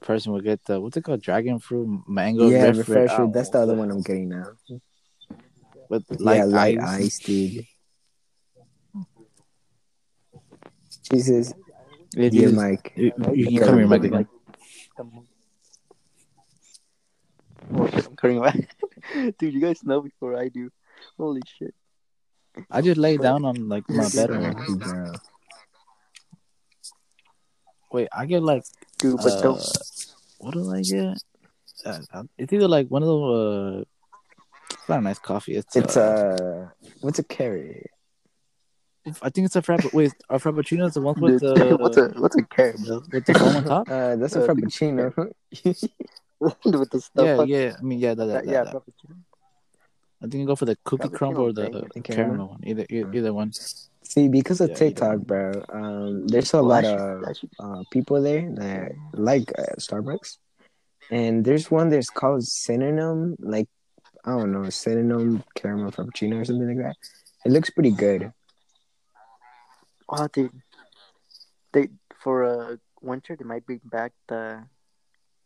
[0.00, 3.22] person would get the what's it called dragon fruit mango yeah, refre- refresher.
[3.22, 4.44] oh, That's the other one I'm getting now.
[5.88, 7.00] with light yeah, light ice.
[7.00, 7.66] ice, dude.
[11.10, 11.52] Jesus,
[12.16, 12.92] Yeah, dear dude, Mike.
[12.96, 14.10] you, you can come here, like- Mike.
[14.10, 14.26] Again.
[14.96, 15.26] Come
[17.74, 18.66] Oh I'm cutting away.
[19.38, 20.68] Dude, you guys know before I do.
[21.16, 21.74] Holy shit.
[22.70, 24.30] I just lay down on like my bed.
[24.30, 25.16] and-
[27.92, 28.64] Wait, I get like
[28.98, 29.62] Dude, but uh, don't.
[30.38, 31.18] what do I get?
[31.84, 33.80] Uh, uh, it's either like one of those.
[33.80, 33.84] Uh,
[34.72, 35.56] it's not a nice coffee.
[35.56, 37.90] It's, It's uh, uh, what's a carrot?
[39.22, 39.92] I think it's a frapp.
[39.92, 43.02] Wait, a frappuccino is the one with Dude, the what's a what's a caramel?
[43.12, 43.90] with the foam on top.
[43.90, 45.12] Uh, that's a Uh, frappuccino.
[46.40, 47.24] with the stuff.
[47.26, 47.72] yeah, on- yeah.
[47.78, 48.82] I mean, yeah, that, that, that- yeah, that, that.
[48.86, 49.16] frappuccino.
[50.22, 51.72] I think you go for the cookie crumb or bang.
[51.72, 52.48] the The caramel, caramel?
[52.48, 52.60] one.
[52.64, 53.50] Either e- either one.
[54.04, 56.94] See, because of Yeah, you TikTok, bro, um, there's a Well, lot should-
[57.28, 60.38] of should- uh, people there that like uh, Starbucks,
[61.10, 63.68] and there's one that's called Cinnamon, like
[64.24, 66.96] I don't know, Cinnamon caramel frappuccino or something like that.
[67.44, 68.32] It looks pretty good.
[70.12, 70.52] Oh, dude.
[71.72, 71.88] They
[72.20, 74.62] for uh, winter they might bring back the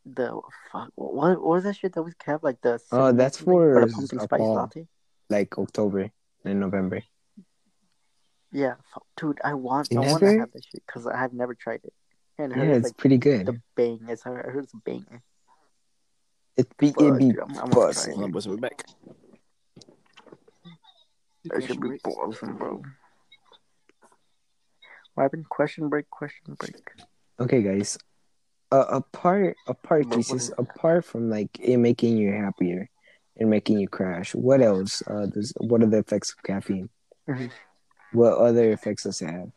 [0.04, 0.40] the
[0.72, 0.90] fuck.
[0.96, 2.80] What what was that shit that was kept like the?
[2.92, 3.54] Oh, that's something?
[3.54, 4.54] For the pumpkin spice fall.
[4.54, 4.86] latte.
[5.30, 6.10] Like October
[6.44, 7.02] and November.
[8.52, 11.54] Yeah, f- dude, I want, You I want to have that shit because I've never
[11.54, 11.92] tried it.
[12.38, 13.46] And I heard Yeah, it's it's like pretty good.
[13.46, 14.00] the bang.
[14.08, 15.22] It's I heard it's a banger.
[16.56, 18.04] It be Fuck, it be dude, I'm, I'm gonna try.
[18.12, 18.32] Hold on, it.
[18.32, 18.84] boys, we're back.
[21.46, 22.82] That should be awesome, bro.
[25.16, 25.48] What happened?
[25.48, 26.10] Question break.
[26.10, 26.76] Question break.
[27.40, 27.96] Okay, guys.
[28.70, 32.90] Uh, apart apart But what Jesus, is- apart from like it making you happier
[33.38, 35.02] and making you crash, what else?
[35.06, 36.90] Uh, does what are the effects of caffeine?
[37.26, 37.50] Mhm.
[38.12, 39.50] What other effects does it have?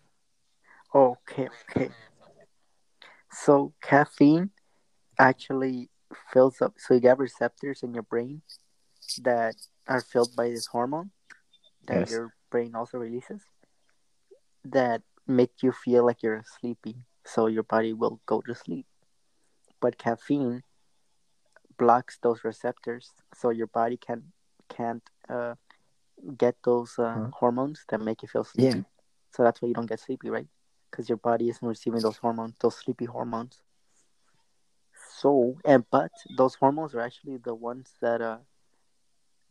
[0.96, 1.92] Okay, okay.
[3.32, 4.52] So caffeine
[5.18, 5.90] actually
[6.32, 6.76] fills up.
[6.78, 8.42] So you got receptors in your brain
[9.22, 9.56] that
[9.88, 11.12] are filled by this hormone
[11.86, 12.12] that Yes.
[12.12, 13.42] your brain also releases
[14.66, 16.98] that make you feel like you're sleepy.
[17.26, 18.88] So your body will go to sleep.
[19.82, 20.64] But caffeine
[21.78, 24.34] blocks those receptors, so your body can
[24.70, 25.56] can't uh,
[26.38, 27.32] get those uh, Huh?
[27.34, 28.80] hormones that make you feel sleepy.
[28.80, 28.84] Yeah.
[29.32, 30.48] So that's why you don't get sleepy, right?
[30.92, 33.62] Because your body isn't receiving those hormones, those sleepy hormones.
[35.20, 38.40] So, and but those hormones are actually the ones that uh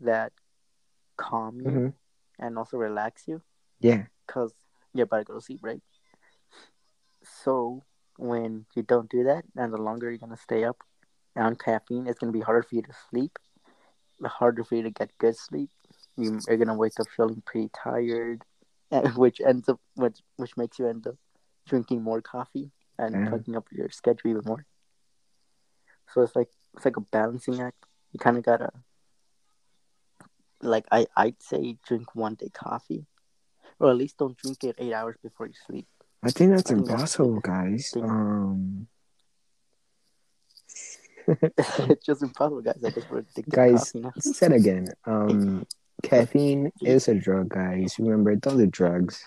[0.00, 0.32] that
[1.16, 1.88] calm you hmm
[2.38, 3.42] and also relax you,
[3.80, 4.06] Yeah.
[4.26, 4.54] because
[4.98, 5.80] you're about to go to sleep, right?
[7.22, 7.84] So
[8.16, 10.78] when you don't do that, and the longer you're gonna stay up
[11.36, 13.38] on caffeine, it's gonna be harder for you to sleep,
[14.24, 15.70] harder for you to get good sleep.
[16.16, 18.42] You, you're gonna wake up feeling pretty tired,
[19.16, 21.16] which ends up which which makes you end up
[21.66, 23.30] drinking more coffee and Yeah.
[23.30, 24.64] fucking up your schedule even more.
[26.12, 27.84] So it's like it's like a balancing act.
[28.12, 28.70] You kind of gotta
[30.62, 33.06] like I I'd say drink one day coffee,
[33.80, 35.86] or at least don't drink it eight hours before you sleep.
[36.22, 37.90] I think that's I think that's impossible, guys.
[37.92, 38.04] thing.
[38.04, 38.88] Um,
[41.88, 42.82] it's just impossible, guys.
[42.84, 44.86] I guess we're addicted Guys, to coffee said again.
[45.04, 45.66] Um,
[46.02, 47.96] caffeine is a drug, guys.
[47.98, 49.22] Remember, those are drugs.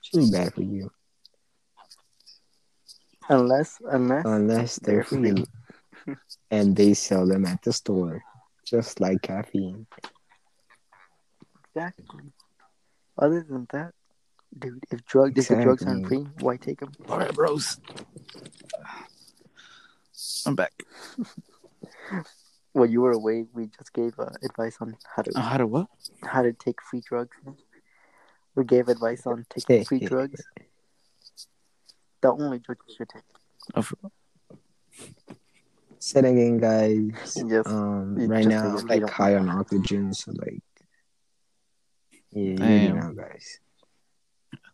[0.00, 0.90] It's really bad for you,
[3.28, 5.44] Unless unless unless they're free,
[6.50, 8.22] and they sell them at the store,
[8.64, 9.86] just like caffeine.
[11.74, 12.32] exactly.
[13.18, 13.92] Other than that,
[14.56, 16.92] dude, if drug if the drugs aren't free, why take them?
[17.08, 17.78] All right, bros.
[20.46, 20.84] I'm back.
[22.72, 25.66] While you were away, we just gave uh, advice on how to Uh, how to
[25.66, 25.86] what?
[26.22, 27.36] how to take free drugs.
[28.54, 30.42] We gave advice on taking free drugs.
[32.20, 33.84] The only drug you should take.
[33.84, 34.10] For-
[36.00, 37.36] Said again, guys.
[37.44, 37.66] Yes.
[37.66, 40.62] Um, right now figured I'm like high on oxygen, so like,
[42.32, 43.60] yeah, you know, guys.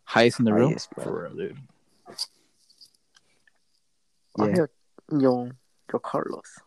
[0.03, 0.69] highest in the room.
[0.69, 1.03] Highest, bro.
[1.03, 1.57] For real, dude.
[4.37, 4.45] Yeah.
[4.45, 4.65] yeah.
[5.19, 5.49] Yo,
[5.91, 6.59] yo, Carlos.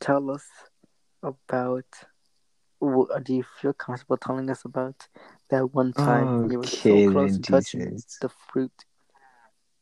[0.00, 0.46] Tell us
[1.22, 1.84] about.
[2.82, 5.08] wh- Do you feel comfortable telling us about
[5.50, 8.72] that one time you were so close to touching the fruit?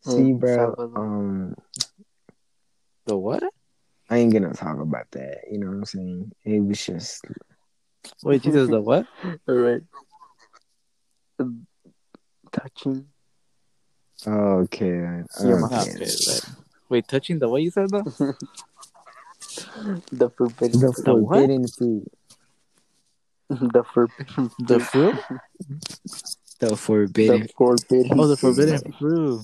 [0.02, 0.74] See, bro.
[0.96, 1.54] Um,
[3.06, 3.42] The what?
[4.10, 5.44] I ain't gonna talk about that.
[5.50, 6.32] You know what I'm saying?
[6.44, 7.24] It was just
[8.22, 9.06] Wait, Jesus, the what?
[9.48, 9.82] All right.
[11.38, 11.66] Um,
[12.52, 13.06] Touching.
[14.26, 14.90] okay.
[14.90, 15.26] then.
[15.40, 15.46] Okay.
[15.46, 16.44] Okay, right.
[16.88, 18.04] Wait, touching the what you said though?
[20.12, 20.80] The forbidden.
[20.80, 21.04] The fruit.
[21.04, 21.36] The what?
[21.38, 22.08] forbidden fruit.
[23.48, 24.50] the forbidden.
[24.58, 25.14] The fruit?
[26.60, 27.48] The The forbidden.
[27.56, 28.20] forbidden.
[28.20, 29.42] Oh, the forbidden fruit.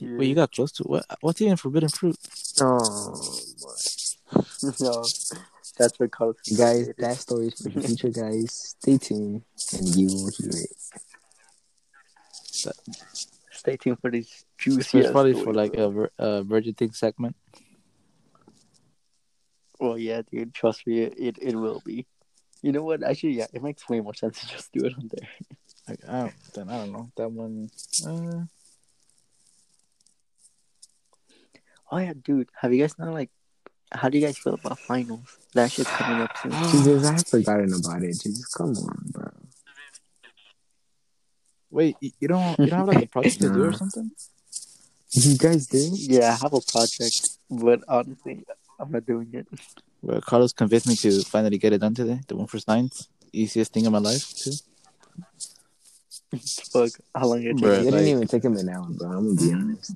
[0.00, 0.16] Yeah.
[0.16, 1.04] Wait, you got close to what?
[1.20, 2.16] What's even forbidden fruit?
[2.60, 4.42] Oh, boy.
[4.80, 5.04] no.
[5.80, 6.36] That's what Carlos.
[6.58, 8.52] Guys, that story is for the future, guys.
[8.78, 10.76] Stay tuned and you will hear it.
[13.50, 14.98] Stay tuned for these This juicy.
[15.00, 15.84] is ass probably for like bro.
[15.84, 17.34] a, vir- a virgin thing segment.
[19.78, 20.52] Well, yeah, dude.
[20.52, 22.06] Trust me, it, it, it will be.
[22.60, 23.02] You know what?
[23.02, 25.28] Actually, yeah, it makes way more sense to just do it on there.
[25.88, 27.70] Like, I don't, then I don't know that one.
[28.06, 28.44] Uh,
[31.90, 32.48] Oh yeah, dude.
[32.60, 33.30] Have you guys not like?
[33.92, 35.36] How do you guys feel about finals?
[35.54, 36.52] That shit's coming up soon.
[36.70, 38.20] Jesus, I have forgotten about it.
[38.20, 39.30] Jesus, come on, bro.
[41.70, 44.10] wait, you you don't you don't have like a project to do or something?
[45.12, 45.90] You guys do?
[45.94, 48.44] Yeah, I have a project, but honestly,
[48.78, 49.46] I'm not doing it.
[50.02, 52.20] Well, Carlos convinced me to finally get it done today.
[52.28, 54.52] The one for science, easiest thing in my life too.
[56.72, 57.60] Fuck, how long it Bruh.
[57.78, 57.80] take?
[57.80, 59.08] It didn't like- even take him an hour, bro.
[59.10, 59.94] I'm gonna be honest.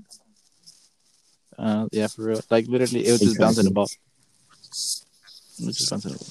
[1.58, 2.40] Uh, yeah, for real.
[2.50, 3.90] Like literally, it was just bouncing the ball.
[5.60, 6.28] It was just bouncing the ball.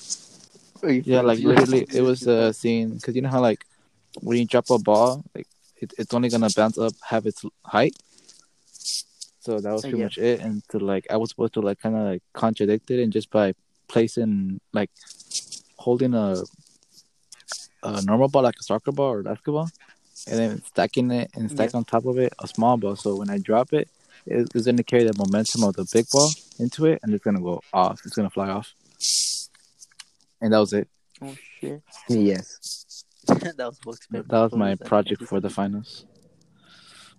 [1.06, 3.66] Yeah, like literally, it was a scene because you know how like
[4.22, 5.48] when you drop a ball, like
[5.78, 7.96] it, it's only gonna bounce up half its height.
[9.40, 10.04] So that was Uh, pretty yeah.
[10.06, 10.40] much it.
[10.42, 13.30] And to like, I was supposed to like kind of like contradict it, and just
[13.30, 13.54] by
[13.88, 14.90] placing like
[15.78, 16.44] holding a
[17.84, 19.70] a normal ball like a soccer ball or basketball,
[20.28, 22.96] and then stacking it and stack on top of it a small ball.
[22.96, 23.90] So when I drop it,
[24.26, 27.42] it- it's gonna carry the momentum of the big ball into it, and it's gonna
[27.42, 28.02] go off.
[28.06, 28.74] It's gonna fly off.
[30.42, 30.88] And that was it.
[31.22, 31.82] Oh shit.
[32.10, 33.06] Yes.
[33.28, 34.00] that was.
[34.12, 36.06] That was my project for the finals.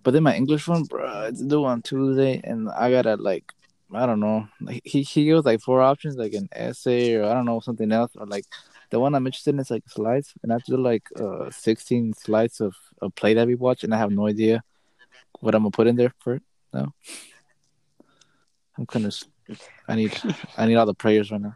[0.03, 3.51] But then my English one, bro, it's due on Tuesday, and I gotta like,
[3.91, 4.47] I don't know.
[4.61, 7.91] Like, he he gives like four options, like an essay or I don't know something
[7.91, 8.45] else, or like
[8.91, 11.49] the one I'm interested in is like slides, and I have to do like uh
[11.49, 14.63] 16 slides of a play that we watch, and I have no idea
[15.39, 16.43] what I'm gonna put in there for it.
[16.75, 16.93] No,
[18.77, 19.15] I'm kind of.
[19.87, 20.13] I need
[20.57, 21.55] I need all the prayers right now.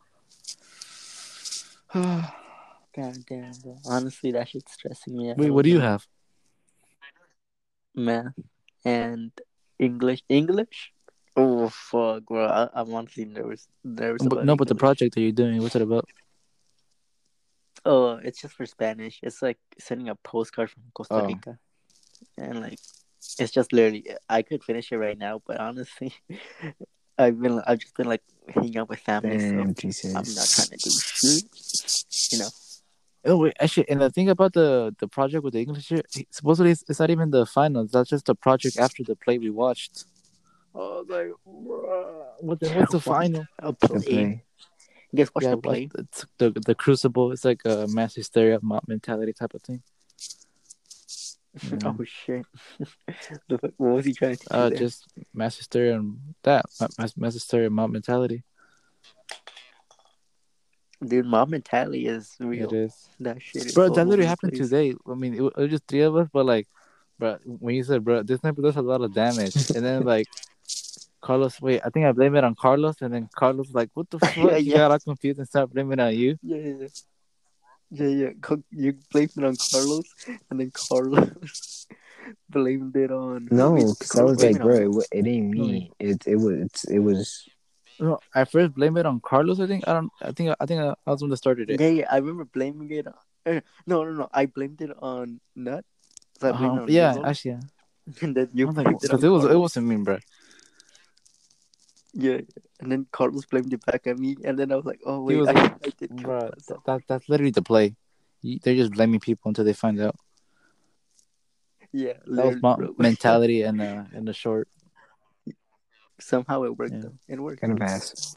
[1.93, 3.77] God damn, bro.
[3.85, 5.37] Honestly, that shit's stressing me out.
[5.37, 6.07] Wait, what do you have?
[7.93, 8.33] Math
[8.85, 9.31] and
[9.77, 10.23] English.
[10.29, 10.93] English?
[11.35, 12.45] Oh fuck, bro.
[12.45, 13.67] I, I'm honestly nervous.
[13.83, 16.07] Nervous But, no, but the project that you're doing, what's it about?
[17.83, 19.19] Oh, it's just for Spanish.
[19.21, 21.25] It's like sending a postcard from Costa Oh.
[21.25, 21.57] Rica,
[22.37, 22.79] and like,
[23.37, 24.05] it's just literally.
[24.29, 26.13] I could finish it right now, but honestly,
[27.17, 27.61] I've been.
[27.67, 30.15] I've just been like hanging out with family, so Jesus.
[30.15, 31.43] I'm not trying to do shit.
[32.31, 32.49] You know.
[33.25, 36.01] Oh wait, actually, and the thing about the the project with the English here,
[36.31, 37.91] supposedly it's, it's not even the finals.
[37.91, 40.05] That's just the project after the play we watched.
[40.73, 43.45] Oh, like, bruh, what the, what's the final?
[43.59, 43.99] I'll The play.
[44.01, 44.43] play.
[45.11, 45.89] You guys watch Yeah, the play?
[45.97, 47.31] it's the the Crucible.
[47.33, 49.81] It's like a mass hysteria mob mentality type of thing.
[51.85, 52.45] Oh shit!
[53.49, 54.53] What was he trying to?
[54.53, 56.65] Uh, just mass hysteria and that
[56.97, 58.43] mass, mass hysteria mob mentality.
[61.05, 62.69] Dude, mob mentality is real.
[62.69, 63.89] It is, That shit is bro.
[63.89, 64.69] That literally happened place.
[64.69, 64.95] today.
[65.09, 66.67] I mean, it, it was just three of us, but like,
[67.17, 70.27] bro, when you said, bro, this sniper does a lot of damage, and then like.
[71.21, 74.09] Carlos, wait, I think I blame it on Carlos, and then Carlos was like, "What
[74.09, 74.77] the fuck?" Yeah, You yeah.
[74.77, 76.37] got all confused and started blaming it on you.
[76.41, 76.87] Yeah, yeah,
[77.91, 78.07] yeah.
[78.07, 78.55] Yeah, yeah.
[78.71, 80.05] You blamed it on Carlos,
[80.49, 81.87] and then Carlos
[82.49, 83.47] blamed it on.
[83.51, 85.91] No, wait, because I Carlos was like, bro, it, wa- it ain't me.
[85.99, 87.47] It it was it was.
[87.99, 89.59] No, I first blame it on Carlos.
[89.59, 90.11] I think I don't.
[90.21, 91.79] I think I think I, I was the one that started it.
[91.81, 92.07] Yeah, yeah.
[92.09, 93.13] I remember blaming it on.
[93.45, 94.29] eh, No, no, no.
[94.31, 95.83] I blamed it on Nut.
[96.39, 96.85] So I blamed Uh-huh.
[96.87, 97.59] Yeah, Rizzo, actually, yeah.
[98.21, 100.17] and then you I was like, it because it was it wasn't me, bro.
[102.13, 102.41] Yeah, yeah.
[102.81, 105.35] and then Carlos blamed it back at me, and then I was like, "Oh wait,
[105.37, 106.51] was I, like, I did kill Bro,
[106.85, 107.95] that that's literally the play.
[108.41, 110.15] They're just blaming people until they find out.
[111.91, 112.95] Yeah, That was literally, my bro.
[112.97, 114.67] mentality and uh in the short.
[116.19, 116.99] Somehow it worked Yeah.
[117.01, 117.17] though.
[117.27, 117.61] It worked.
[117.61, 118.35] Kind of ass.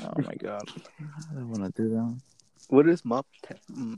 [0.00, 0.68] Oh my god,
[1.00, 2.20] I don't want to do that.
[2.68, 3.26] What is mob?
[3.42, 3.54] Te-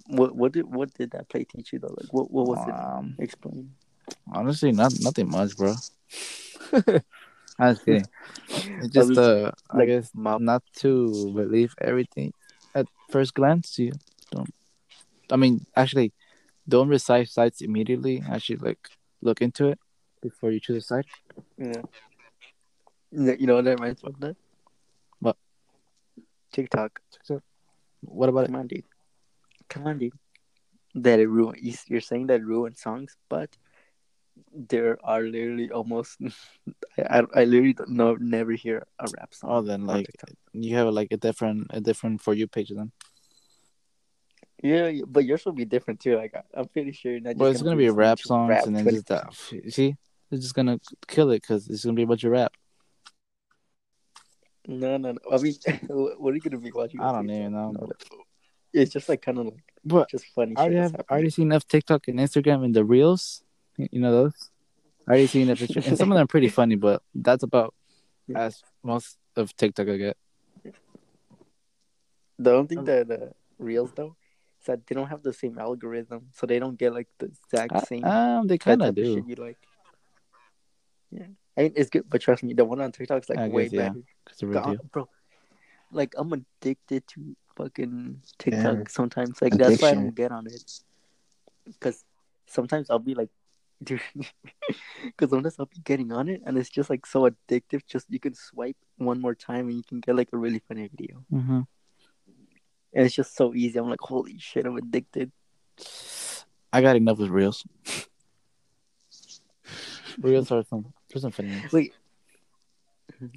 [0.06, 1.94] what what did what did that play teach you though?
[1.96, 3.24] Like what what was Um, it?
[3.24, 3.74] Explain.
[4.32, 5.74] honestly, not nothing much, bro.
[7.62, 8.06] I'm just kidding.
[8.82, 12.32] It's just uh, I guess mob- not to believe everything
[12.74, 13.78] at first glance.
[13.78, 13.92] You
[14.30, 14.52] don't.
[15.30, 16.12] I mean, actually,
[16.68, 18.22] don't recite sites immediately.
[18.28, 18.88] Actually, like
[19.22, 19.78] look into it
[20.22, 21.06] before you choose a site.
[21.58, 21.82] Yeah.
[23.12, 24.36] You know what that reminds me of that?
[25.20, 25.36] What?
[26.52, 27.00] TikTok.
[28.02, 28.46] What about it?
[28.46, 28.84] Come on, dude.
[29.68, 30.12] Come on, dude.
[30.94, 31.56] That it ruin.
[31.60, 33.50] you- You're saying that it ruined songs, but
[34.54, 36.18] there are literally almost.
[36.98, 39.50] I, I, literally don't know, never hear a rap song.
[39.50, 40.08] Oh, then like
[40.52, 42.92] you have like a different a different for you page then.
[44.62, 46.16] Yeah, yeah, but yours will be different too.
[46.16, 47.12] Like I'm pretty sure.
[47.12, 49.14] You're not Well, it's gonna be listening rap songs rap and then 20 just uh,
[49.16, 49.64] that.
[49.64, 49.96] You see,
[50.30, 52.52] it's just gonna kill it because it's gonna be a bunch of rap.
[54.66, 55.18] No, no, no.
[55.32, 55.54] I mean,
[55.88, 57.00] what are you gonna be watching?
[57.00, 57.70] I don't even know.
[57.70, 57.88] No,
[58.72, 60.54] It's just like kind of like But just funny.
[60.56, 63.42] I already shit have I already seen enough TikTok and Instagram and the reels.
[63.80, 64.50] You you know those.
[65.08, 67.74] I already seen the picture, and some of them are pretty funny, but that's about
[68.36, 70.16] as most of TikTok I get.
[72.38, 74.16] The only thing that uh, reels though
[74.60, 77.86] is that they don't have the same algorithm, so they don't get like the exact
[77.86, 78.04] same.
[78.04, 79.56] Um, they kind of of do you like.
[81.10, 83.48] Yeah, I mean it's good, but trust me, the one on TikTok is like I
[83.48, 84.04] way guess, better.
[84.24, 85.08] because the real God, bro,
[85.90, 88.86] like I'm addicted to fucking TikTok Damn.
[88.88, 89.40] sometimes.
[89.40, 90.04] Like that's why I Addiction.
[90.04, 90.64] don't get on it.
[91.64, 92.04] Because
[92.46, 93.30] sometimes I'll be like,
[93.82, 94.00] dude,
[95.04, 97.84] because sometimes I'll be getting on it and it's just like so addictive.
[97.86, 100.88] Just you can swipe one more time and you can get like a really funny
[100.88, 101.60] video, Mm-hmm.
[102.94, 103.78] and it's just so easy.
[103.78, 105.32] I'm like, holy shit, I'm addicted.
[106.72, 107.64] I got enough with reels.
[110.20, 111.50] reels are some there's some funny.
[111.50, 111.72] ones.
[111.72, 111.92] Wait,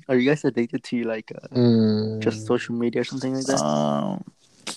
[0.08, 2.20] are you guys addicted to like uh, Mm.
[2.22, 3.60] just social media or something like that?
[3.60, 4.24] Um,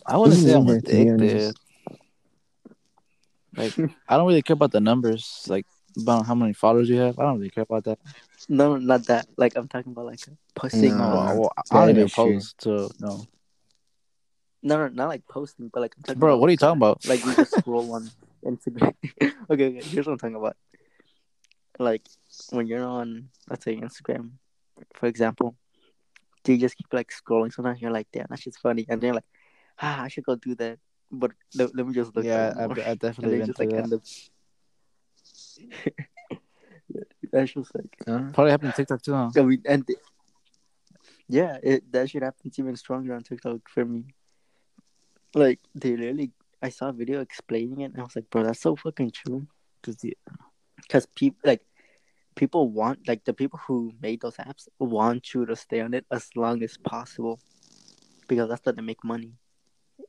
[0.07, 1.57] I wouldn't say I'm Neither, to addicted.
[3.57, 3.79] Honest.
[3.79, 7.19] Like, I don't really care about the numbers, like about how many followers you have.
[7.19, 7.99] I don't really care about that.
[8.49, 9.27] no, not that.
[9.37, 10.21] Like I'm talking about like
[10.55, 10.97] posting.
[10.97, 10.99] No.
[10.99, 13.27] No, on- well, I don't even post, so no.
[14.63, 16.79] No, no, not like posting, but like I'm talking Bro, about, what are you talking
[16.79, 17.07] about?
[17.07, 18.11] Like you just scroll on
[18.45, 18.95] Instagram.
[19.23, 20.57] okay, okay, here's what I'm talking about.
[21.79, 22.03] Like
[22.51, 24.33] when you're on, let's say Instagram,
[24.95, 25.57] for example,
[26.43, 27.53] do you just keep like scrolling?
[27.53, 29.25] Sometimes you're like, damn, that shit's funny, and then you're like,
[29.81, 30.79] ah, I should go do that,
[31.11, 32.25] but let, let me just look.
[32.25, 32.79] yeah, at it I've.
[32.89, 33.83] I've definitely then been just through like that.
[33.83, 34.03] end up.
[37.33, 38.31] That's just like, Huh?
[38.33, 39.31] Probably happened to TikTok too, huh?
[39.37, 39.99] I mean, and th-
[41.29, 44.05] yeah, it that shit happens even stronger on TikTok for me.
[45.35, 46.33] Like they literally,
[46.63, 49.47] I saw a video explaining it, and I was like, bro, that's so fucking true.
[49.83, 50.17] Cause the,
[50.83, 51.63] Because people like
[52.37, 56.07] people want like the people who made those apps want you to stay on it
[56.11, 57.41] as long as possible,
[58.29, 59.33] because that's how they make money.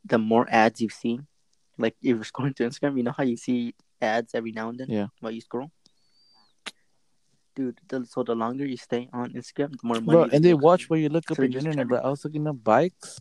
[0.06, 1.20] The more ads you see,
[1.78, 4.80] like if you're scrolling through Instagram, you know how you see ads every now and
[4.80, 5.08] then Yeah.
[5.20, 5.72] while you scroll.
[7.56, 10.06] Dude, the, so the longer you stay on Instagram, the more money.
[10.06, 11.98] bro, and they watch where you look up So on the internet, bro.
[12.00, 13.20] I was looking up bikes,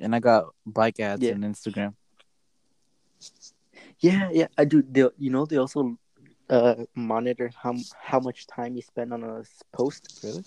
[0.00, 1.34] and I got bike ads Yeah.
[1.34, 1.94] on Instagram.
[4.00, 4.82] Yeah, yeah, I do.
[4.82, 5.98] They, you know, they also
[6.50, 10.20] uh monitor how how much time you spend on a post.
[10.24, 10.42] Really?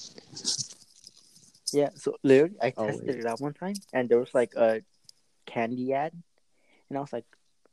[1.71, 3.19] Yeah, so literally, I Oh, tested wait.
[3.19, 4.81] it out one time, and there was like a
[5.45, 6.13] candy ad,
[6.89, 7.25] and I was like,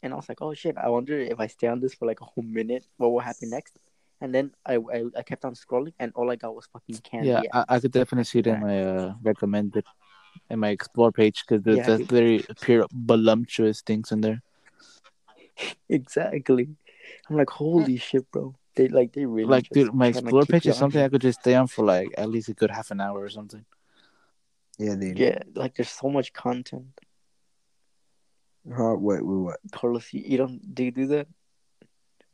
[0.02, 2.20] and I was like, oh shit, I wonder if I stay on this for like
[2.20, 3.78] a whole minute, what will happen next?
[4.20, 7.28] And then I I, I kept on scrolling, and all I got was fucking candy.
[7.28, 7.48] Yeah, ads.
[7.52, 9.84] I, I could definitely see it in my uh, recommended
[10.50, 14.42] in my explore page because there's Yeah, there's very pure voluptuous things in there.
[15.88, 16.68] exactly.
[17.28, 18.54] I'm like, holy shit, bro.
[18.74, 21.00] They like they really Like, dude, my explore page is something.
[21.00, 23.28] I could just stay on for like at least a good half an hour or
[23.28, 23.64] something.
[24.78, 25.18] Yeah, dude.
[25.18, 26.86] Yeah, like there's so much content.
[28.70, 29.60] Huh, what, what, what?
[29.72, 31.26] Carlos, you, you don't do you do that?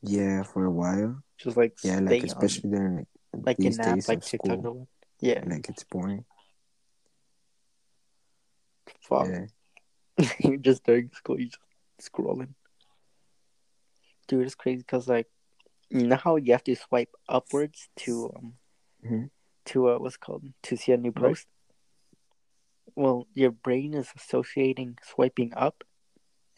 [0.02, 1.22] Yeah, for a while.
[1.38, 3.08] Just like Yeah, like on, especially during like,
[3.44, 4.88] like these app days like of TikTok school.
[5.20, 6.24] Yeah, Like it's boring.
[9.00, 9.28] fuck.
[9.28, 10.56] Yeah.
[10.60, 12.54] just during school, you just scrolling.
[14.26, 15.28] Dude, it's crazy because like,
[15.90, 18.54] you know how you have to swipe upwards to um,
[19.04, 19.30] Mhm.
[19.66, 21.30] to uh, what's it called to see a new Right.
[21.30, 21.46] post.
[22.96, 25.84] Well, your brain is associating swiping up,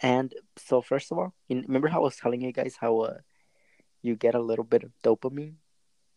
[0.00, 3.18] and so first of all, remember how I was telling you guys how uh,
[4.02, 5.54] you get a little bit of dopamine,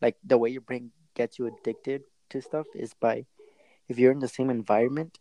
[0.02, 3.26] like the way your brain gets you addicted to stuff is by
[3.88, 5.20] if you're in the same environment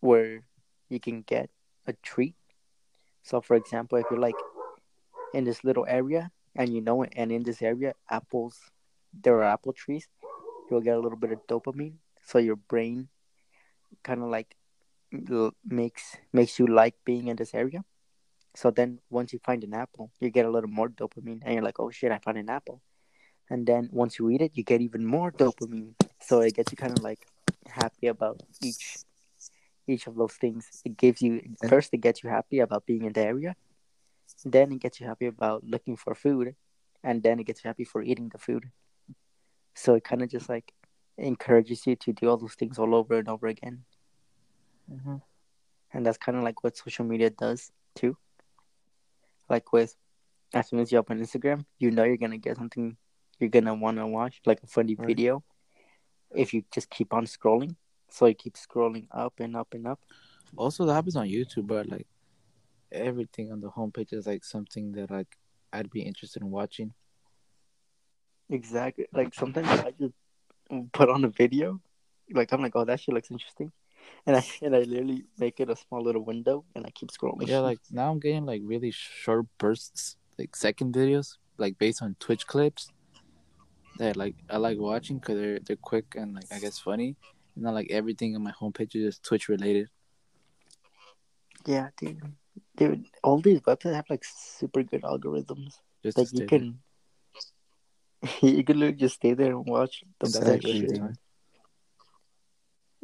[0.00, 0.42] where
[0.88, 1.50] you can get
[1.86, 2.34] a treat.
[3.22, 4.36] So, for example, if you're like
[5.32, 8.58] in this little area and you know it, and in this area, apples,
[9.12, 10.08] there are apple trees,
[10.70, 11.94] you'll get a little bit of dopamine.
[12.26, 13.08] So your brain
[14.02, 14.56] kind of like
[15.64, 17.84] makes makes you like being in this area.
[18.54, 21.62] So then once you find an apple, you get a little more dopamine, and you're
[21.62, 22.80] like, oh shit, I found an apple.
[23.50, 25.94] And then once you eat it, you get even more dopamine.
[26.20, 27.26] So it gets you kind of like
[27.66, 28.98] happy about each
[29.86, 30.82] each of those things.
[30.84, 33.54] It gives you first it gets you happy about being in the area,
[34.44, 36.54] then it gets you happy about looking for food,
[37.02, 38.64] and then it gets you happy for eating the food.
[39.74, 40.72] So it kind of just like
[41.18, 43.84] encourages you to do all those things all over and over again,
[44.90, 45.22] Mhm.
[45.92, 48.16] and that's kind of like what social media does too.
[49.48, 49.96] Like with
[50.52, 52.96] as soon as you open Instagram, you know you're gonna get something
[53.38, 55.06] you're gonna want to watch, like a funny Right.
[55.08, 55.42] video.
[56.34, 57.76] If you just keep on scrolling,
[58.08, 60.00] so you keep scrolling up and up and up.
[60.56, 62.06] Also, that happens on YouTube, but like
[62.92, 65.36] everything on the homepage is like something that like
[65.72, 66.94] I'd be interested in watching.
[68.50, 69.06] Exactly.
[69.12, 70.14] Like sometimes I just
[70.92, 71.80] put on a video,
[72.30, 73.72] like I'm like, oh, that shit looks interesting,
[74.26, 77.48] and I and I literally make it a small little window, and I keep scrolling.
[77.48, 82.16] Yeah, like now I'm getting like really short bursts, like second videos, like based on
[82.20, 82.90] Twitch clips
[83.98, 87.16] that like I like watching because they're they're quick and like I guess funny.
[87.54, 89.88] And not like everything on my homepage is just Twitch related.
[91.66, 92.20] yeah, dude,
[92.76, 95.74] dude, all these websites have like super good algorithms.
[96.02, 96.60] Just Like you stay there.
[96.60, 96.78] can,
[98.42, 100.64] you can literally just stay there and watch the best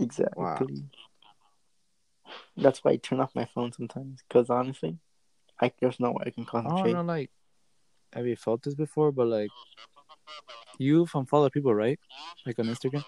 [0.00, 0.28] like shit.
[0.36, 0.52] every time.
[0.58, 0.84] Exactly.
[2.56, 4.22] That's why I turn off my phone sometimes.
[4.28, 4.98] Cause honestly,
[5.60, 6.90] I there's no way I can concentrate.
[6.90, 7.30] I don't know, like,
[8.12, 9.12] have you felt this before?
[9.12, 9.50] But like,
[10.78, 11.98] you from follow people, right?
[12.46, 13.04] Like on Instagram.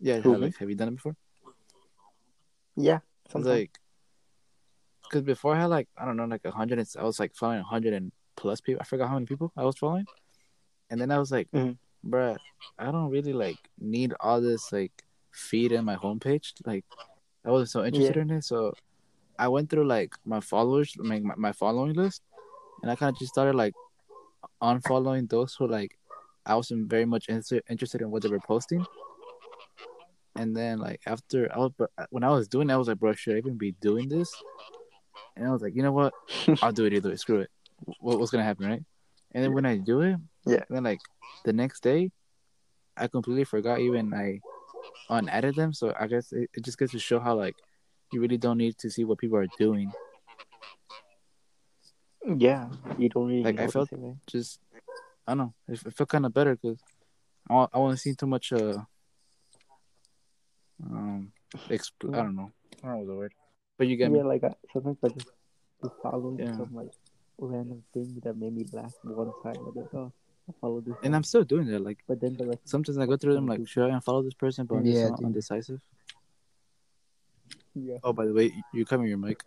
[0.00, 1.16] Yeah, have, like, have you done it before?
[2.76, 3.00] Yeah,
[3.30, 3.78] sounds like,
[5.02, 6.86] because before I had like I don't know, like a hundred.
[6.98, 8.80] I was like following a hundred and plus people.
[8.80, 10.06] I forgot how many people I was following,
[10.88, 11.76] and then I was like, Mhm.
[12.06, 12.36] Bruh,
[12.78, 14.92] I don't really like need all this like
[15.32, 16.52] feed in my homepage.
[16.64, 16.84] Like,
[17.44, 18.22] I wasn't so interested Yeah.
[18.22, 18.74] in it, so
[19.38, 22.22] I went through like my followers, like my, my following list,
[22.82, 23.74] and I kind of just started like
[24.62, 25.96] unfollowing those who like
[26.46, 28.84] I wasn't very much interested interested in what they were posting.
[30.36, 32.98] And then like after I was uh, when I was doing, it, I was like,
[32.98, 34.30] bro, should I even be doing this?
[35.36, 36.12] And I was like, you know what?
[36.62, 37.16] I'll do it either way.
[37.16, 37.50] Screw it.
[38.00, 38.82] What, what's gonna happen, right?
[39.32, 40.16] And then when I do it,
[40.46, 40.64] Yeah.
[40.68, 41.00] Then like
[41.44, 42.10] the next day,
[42.96, 44.40] I completely forgot even I
[45.08, 45.72] unadded them.
[45.72, 47.56] So I guess it, it just gets to show how like
[48.12, 49.92] you really don't need to see what people are doing.
[52.36, 52.68] Yeah,
[52.98, 53.42] you don't really.
[53.44, 53.98] Like, I felt- it.
[54.26, 54.60] Just
[55.26, 55.54] I don't know.
[55.68, 56.78] It, it felt kind of better because
[57.48, 58.52] I I wasn't seeing too much.
[58.52, 58.78] Uh,
[60.84, 61.32] um,
[61.68, 62.50] exp- I don't know.
[62.82, 63.32] I don't know the word,
[63.78, 64.22] but you get yeah, me.
[64.22, 65.30] like I, sometimes I just
[65.82, 66.56] just follow Yeah.
[66.56, 66.92] some like
[67.40, 69.56] random thing that made me laugh one time.
[69.66, 70.12] I Like, oh,
[70.48, 70.94] I follow this.
[71.02, 71.16] And guy.
[71.16, 71.80] I'm still doing that.
[71.80, 72.60] Like but then the rest.
[72.64, 74.66] sometimes I go through them like, should I unfollow this person?
[74.66, 75.26] But I'm just Yeah, so dude.
[75.26, 75.80] undecisive.
[77.74, 77.98] Yeah.
[78.02, 79.42] Oh, by the way, you cover your mic.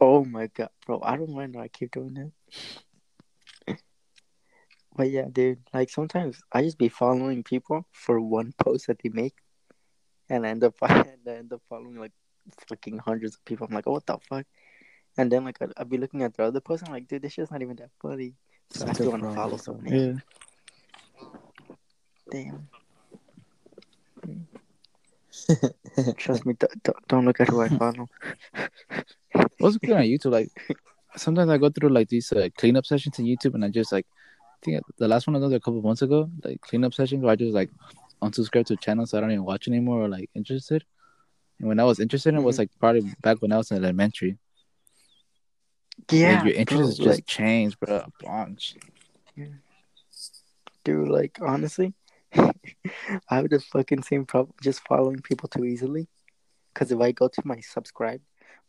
[0.00, 1.00] Oh my god, bro!
[1.02, 1.56] I don't mind.
[1.56, 3.78] I keep doing that.
[4.96, 5.60] But yeah, dude.
[5.72, 9.34] Like sometimes I just be following people for one post that they make,
[10.28, 12.12] and I end up I end up following like
[12.68, 13.66] fucking hundreds of people.
[13.68, 14.44] I'm like, oh, what the fuck?
[15.18, 16.84] And then like I'd, I'd be looking at the other post.
[16.86, 18.34] I'm like, dude, this shit's not even that funny.
[18.70, 19.86] So I still want to follow someone.
[19.86, 20.14] Yeah.
[22.30, 22.68] Damn.
[26.16, 26.54] Trust me.
[26.54, 28.08] Don't, don't, don't look at who I follow.
[29.58, 30.32] What's good on YouTube?
[30.32, 30.50] Like
[31.16, 34.06] sometimes I go through like these uh, cleanup sessions on YouTube, and I just like
[34.62, 37.22] I think the last one I did a couple of months ago, like cleanup sessions
[37.22, 37.70] where I just like
[38.22, 40.84] unsubscribe to channels so I don't even watch anymore or like interested.
[41.58, 43.78] And when I was interested in it was like probably back when I was in
[43.78, 44.38] elementary.
[46.10, 47.96] Yeah, Like, your interests bro, just like, changed, bro.
[47.96, 48.76] A bunch.
[50.84, 51.08] dude.
[51.08, 51.94] Like honestly,
[52.34, 52.52] I
[53.28, 56.08] have the fucking same problem just following people too easily.
[56.74, 58.20] Cause if I go to my subscribe,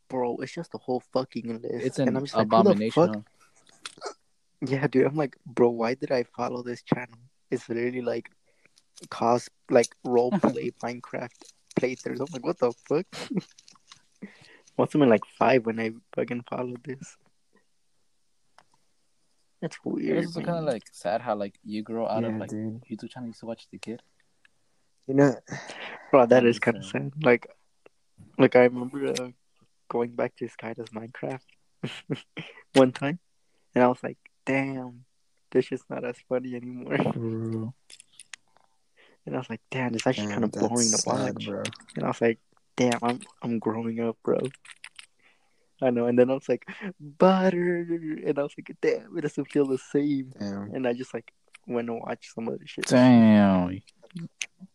[0.10, 1.86] bro, it's just a whole fucking list.
[1.86, 2.92] It's and an I'm just like, abomination.
[2.92, 3.24] fuck?
[4.66, 5.06] Yeah, dude.
[5.06, 7.20] I'm like, bro, why did I follow this channel?
[7.52, 8.30] It's literally like
[9.10, 11.32] cos like role play Minecraft
[11.78, 12.22] playthroughs.
[12.22, 13.06] I'm like, what the fuck?
[14.78, 17.18] Must have been like five when I fucking followed this.
[19.64, 20.18] That's weird.
[20.18, 22.84] It's also kind of like sad how like you grow out of like dude.
[22.84, 24.02] YouTube channel you used to watch as a kid.
[25.08, 25.36] You know,
[26.12, 27.14] Bro, that I'm is just kind of saying.
[27.14, 27.24] sad.
[27.24, 27.48] Like,
[28.38, 29.30] like I remember uh,
[29.88, 31.48] going back to Skydoes Minecraft
[32.74, 33.20] one time,
[33.74, 35.06] and I was like, "Damn,
[35.52, 37.74] this is not as funny anymore." Bro.
[39.26, 41.64] And I was like, "Damn, it's actually kind of boring to sad, watch." bro.
[41.96, 42.40] And I was like,
[42.76, 44.40] "Damn, I'm I'm growing up, bro."
[45.82, 46.06] I know.
[46.08, 46.66] And then I was like,
[47.00, 47.80] "Butter,"
[48.26, 50.74] and I was like, "Damn, it doesn't feel the same." Damn.
[50.74, 51.34] And I just like
[51.68, 52.86] went and watched some other shit.
[52.88, 53.82] Damn.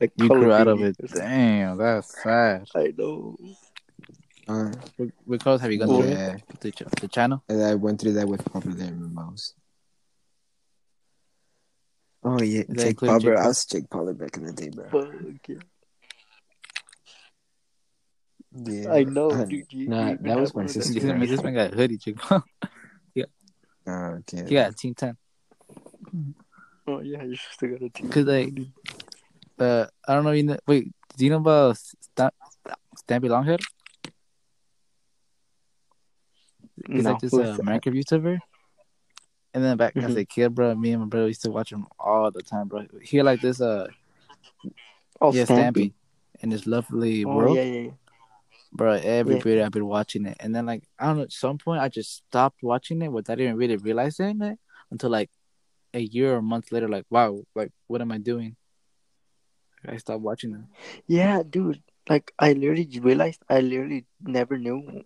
[0.01, 0.97] Like You Call grew out of it.
[1.15, 2.67] Damn, that's sad.
[2.75, 3.37] I know.
[4.49, 4.73] Uh,
[5.29, 6.43] Because have you gone through it?
[6.61, 7.43] The, ch- the channel?
[7.49, 9.53] and I went through that with popular MMOs.
[12.25, 13.43] Oh yeah, that Jake include Paul, Jake bro.
[13.43, 14.89] I was Jake Paul back in the day, bro.
[14.91, 15.57] Fuck yeah.
[18.53, 19.67] Yeah, I know, dude.
[19.71, 20.95] You, nah, you that was my sister.
[20.95, 21.31] This man, things.
[21.31, 22.43] this man got a hoodie, Jake Paul.
[23.87, 24.45] Oh, okay.
[24.47, 25.17] He got Team 10.
[26.87, 28.11] Oh yeah, you still got a team.
[28.11, 28.53] Cause like,
[29.59, 30.33] uh, I don't know.
[30.33, 32.35] You know, wait, do you know about Stamp,
[32.97, 33.61] Stampy Longhead?
[36.87, 37.57] He's no, like this uh.
[37.59, 38.39] American YouTuber.
[39.55, 40.19] And then back as Mhm.
[40.19, 42.87] a kid, bro, me and my brother used to watch him all the time, bro.
[43.03, 43.89] He like this, uh,
[45.21, 45.73] Oh, yeah, Stampy.
[45.73, 45.93] Stampy,
[46.41, 47.91] in this lovely Oh world, yeah, yeah, yeah.
[48.73, 48.93] Bro.
[48.95, 49.43] Every Yeah.
[49.43, 51.89] period I've been watching it, and then like I don't know, at some point I
[51.89, 54.59] just stopped watching it without even really realizing it
[54.91, 55.31] until like
[55.95, 56.89] a year or a month later.
[56.89, 58.57] Like, wow, like what am I doing?
[59.87, 60.61] I stopped watching it.
[61.07, 61.83] Yeah, dude.
[62.09, 65.05] Like I literally realized I literally never knew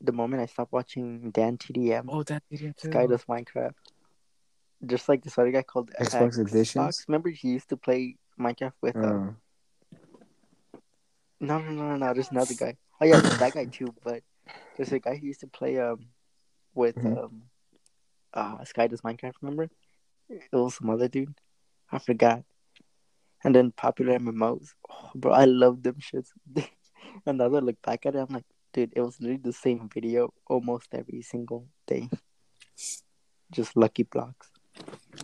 [0.00, 2.06] the moment I stopped watching Dan TDM.
[2.08, 2.76] Oh, Dan TDM.
[2.76, 2.88] too.
[2.90, 3.74] Sky does Minecraft.
[4.86, 6.74] Just like this other guy called Xbox Editions?
[6.74, 7.08] Xbox.
[7.08, 9.34] Remember he used to play Minecraft with uh, Oh,
[11.40, 12.76] no no no no no there's another guy.
[13.00, 14.22] Oh yeah, that guy too, but
[14.76, 16.06] there's a guy who used to play um
[16.74, 17.24] with Mhm.
[17.24, 17.42] um
[18.32, 19.68] uh Sky does Minecraft, remember?
[20.28, 21.34] It was some other dude.
[21.92, 22.42] I forgot.
[23.44, 24.74] And then popular MMOs.
[24.90, 26.30] Oh, bro, I love them shits.
[27.26, 29.52] and now that I look back at it, I'm like, dude, it was literally the
[29.52, 32.08] same video almost every single day.
[33.52, 34.50] Just lucky blocks.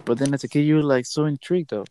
[0.05, 1.87] But then as a kid, you were like so intrigued though.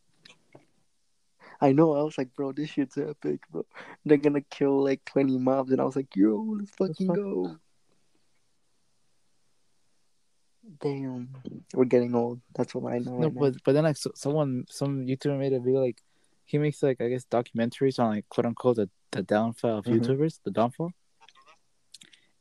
[1.62, 1.94] I know.
[1.94, 3.66] I was like, bro, this shit's epic, bro.
[4.06, 7.16] They're gonna kill like 20 mobs, and I was like, yo, let's fucking fuck?
[7.16, 7.58] go.
[10.82, 11.30] Damn,
[11.74, 12.42] we're getting old.
[12.56, 13.12] That's what I know.
[13.12, 13.40] No, right now.
[13.40, 16.02] but but then like so, someone some YouTuber made a video like
[16.46, 20.00] he makes like I guess documentaries on like quote unquote the, the downfall of Mhm.
[20.00, 20.92] YouTubers, the downfall.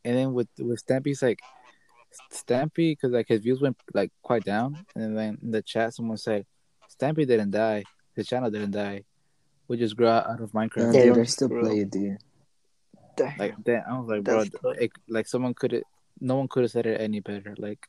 [0.04, 1.40] And then with with Stampy's like
[2.32, 6.16] Stampy because like his views went like quite down, and then in the chat someone
[6.18, 6.46] said
[6.88, 9.04] Stampy didn't die, his channel didn't die,
[9.68, 10.94] we just grew out out of Minecraft.
[10.94, 11.60] Yeah, dude, I still true.
[11.60, 12.18] play it, dude.
[13.38, 14.76] Like that, I was like, bro, That's tough.
[14.78, 15.82] it, like someone could
[16.20, 17.54] no one could have said it any better.
[17.58, 17.86] Like,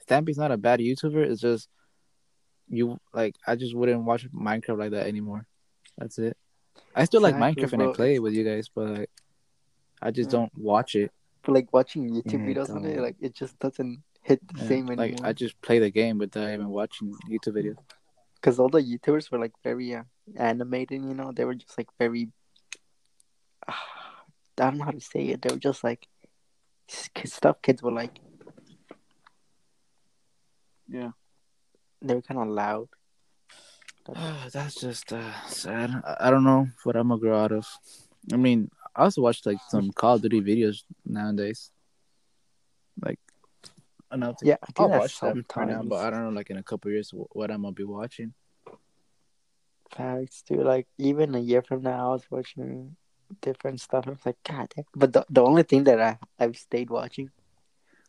[0.00, 1.24] Stampy's not a bad YouTuber.
[1.26, 1.68] It's just
[2.68, 5.46] you like I just wouldn't watch Minecraft like that anymore.
[5.98, 6.36] That's it.
[6.94, 9.10] I still like Exactly, Minecraft and I play it with you guys, but like,
[10.00, 10.38] I just Yeah.
[10.38, 11.10] don't watch it.
[11.42, 14.68] But like watching YouTube Yeah, videos on it, like it just doesn't hit the Yeah,
[14.68, 15.18] same anymore.
[15.20, 17.76] like I just play the game without even watching YouTube videos.
[18.42, 20.02] Because all the YouTubers were like very uh,
[20.36, 21.30] animated, you know.
[21.32, 22.28] They were just like very.
[23.68, 23.74] I
[24.56, 25.42] don't know how to say it.
[25.42, 26.08] They were just like
[26.88, 28.18] stuff kids were like.
[30.88, 31.12] Yeah.
[32.02, 32.88] They were kind of loud.
[34.52, 36.02] That's just uh, sad.
[36.04, 37.66] I, I don't know what I'm gonna grow out of.
[38.32, 41.70] I mean, I also watch like some Call of Duty videos nowadays.
[43.00, 43.20] Like,
[44.12, 46.50] another Yeah, I do I'll that watch that right now, but I don't know, like
[46.50, 48.34] in a couple years, what I'm gonna be watching.
[49.90, 50.60] Facts, dude.
[50.60, 52.96] Like even a year from now, I was watching
[53.40, 54.06] different stuff.
[54.06, 54.84] I was like, God damn.
[54.94, 57.30] But the, the only thing that I I've stayed watching.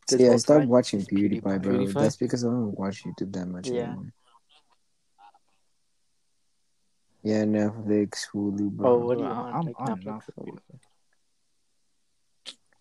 [0.08, 1.60] this See, I whole started time watching is PewDiePie, bro.
[1.60, 1.93] PewDiePie?
[1.93, 3.84] That's because I don't watch YouTube that much Yeah.
[3.84, 4.14] anymore.
[7.24, 9.56] Yeah, Netflix, Hulu, Oh, what do you want?
[9.56, 10.04] I'm Like on Netflix
[10.38, 10.78] now.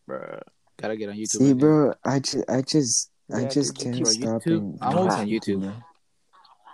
[0.09, 0.43] or
[0.81, 1.29] gotta get on YouTube.
[1.29, 1.59] See, again.
[1.59, 4.43] bro, I just, I just, I Yeah, just dude, can't bro, stop.
[4.43, 5.61] YouTube- I'm always on YouTube.
[5.63, 5.73] bro.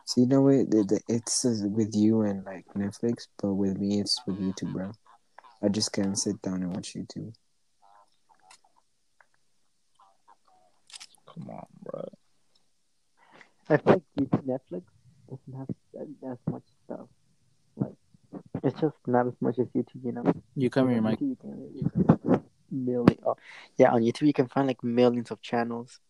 [0.06, 4.00] See, no way, the, the, it's uh, with you and like Netflix, but with me,
[4.00, 4.92] it's with YouTube, bro.
[5.62, 7.34] I just can't sit down and watch YouTube.
[11.26, 12.04] Come on, bro.
[13.68, 14.82] I feel like YouTube Netflix
[15.28, 17.06] doesn't have that, that much stuff.
[17.76, 17.94] Like
[18.64, 20.24] it's just not as much as YouTube, you know.
[20.56, 21.18] You come here, on Mike.
[21.20, 23.34] YouTube, you can- you can find Million, oh,
[23.78, 26.00] yeah, on YouTube you can find like millions of channels.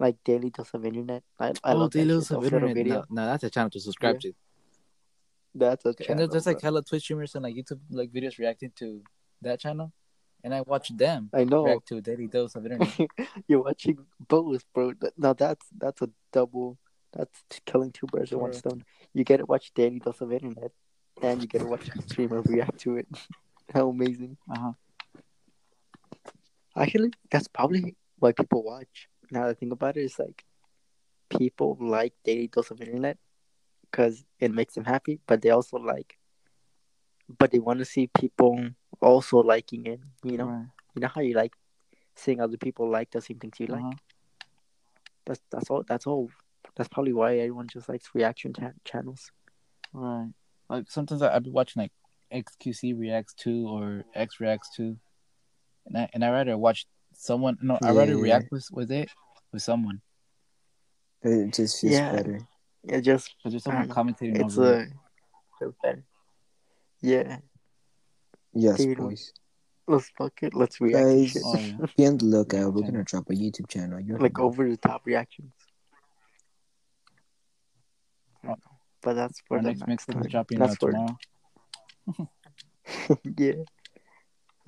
[0.00, 1.22] Like Daily Dose of Internet.
[1.38, 2.38] I, I oh, love they that lose shit.
[2.38, 2.76] of internet.
[2.76, 3.04] videos.
[3.10, 4.32] No, no, that's a channel to subscribe to.
[5.54, 6.16] That's a And channel.
[6.18, 9.02] there's, there's like hella Twitch streamers and like YouTube like videos reacting to
[9.42, 9.92] that channel,
[10.42, 11.64] and I watch them I know.
[11.64, 12.96] react to Daily Dose of Internet.
[13.48, 13.98] You're watching
[14.28, 14.94] both, bro.
[15.18, 16.78] Now that's that's a double.
[17.12, 18.84] That's killing two birds with one stone.
[19.12, 20.72] You get to watch Daily Dose of Internet,
[21.20, 23.08] and you get to watch a streamer react to it.
[23.74, 24.38] How amazing!
[24.50, 24.72] Uh huh.
[26.76, 29.09] Actually, that's probably why people watch.
[29.30, 30.44] Now that I think about it, it's like
[31.28, 33.18] people like Daily Dose of Internet
[33.90, 36.18] because it makes them happy, but they also like,
[37.38, 38.70] but they want to see people
[39.00, 40.00] also liking it.
[40.24, 40.66] You know, Right.
[40.94, 41.52] you know how you like
[42.16, 43.82] seeing other people like the same things you like.
[43.84, 43.92] Uh-huh.
[45.26, 45.84] That's that's all.
[45.86, 46.30] That's all.
[46.76, 49.30] That's probably why everyone just likes reaction cha- channels.
[49.92, 50.30] Right.
[50.68, 51.92] Like sometimes I I be watching like
[52.32, 54.96] XQC reacts to or X reacts to,
[55.86, 56.86] and I and I rather watch
[57.20, 57.58] someone.
[57.62, 58.22] No, I rather Yeah.
[58.22, 59.10] react with with it
[59.52, 60.00] with someone.
[61.22, 62.12] It just feels Yeah.
[62.12, 62.40] better.
[62.84, 64.72] It just Cause there's someone don't commentating it's over.
[64.74, 64.92] a it.
[65.58, 66.04] feels better.
[67.02, 67.38] Yeah,
[68.52, 69.32] Yes, Dude, boys.
[69.86, 70.54] let's fuck it.
[70.54, 71.42] Let's react Guys, shit.
[71.44, 71.86] Oh yeah.
[71.96, 72.72] Be on the lookout.
[72.74, 74.00] We're gonna drop a YouTube channel.
[74.00, 75.52] You're like over the top reactions.
[78.42, 78.54] I.
[79.02, 81.16] But that's for Our the next next mixtape is dropping uh, That's for tomorrow.
[83.38, 83.52] yeah.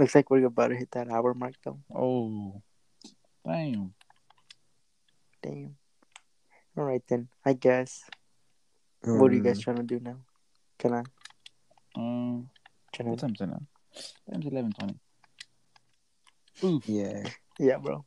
[0.03, 1.79] Looks like we're about to hit that hour mark though.
[1.95, 2.61] Oh,
[3.47, 3.95] damn.
[5.41, 5.77] Damn.
[6.77, 7.29] All right then.
[7.47, 8.03] I guess.
[9.03, 10.17] what are you guys Um, trying to do now?
[10.77, 11.03] Can I?
[11.95, 12.51] Um,
[12.93, 13.11] Can I?
[13.11, 13.63] what time is it now?
[14.29, 14.99] Time's eleven twenty.
[16.87, 17.23] Yeah.
[17.61, 18.05] Yeah, bro.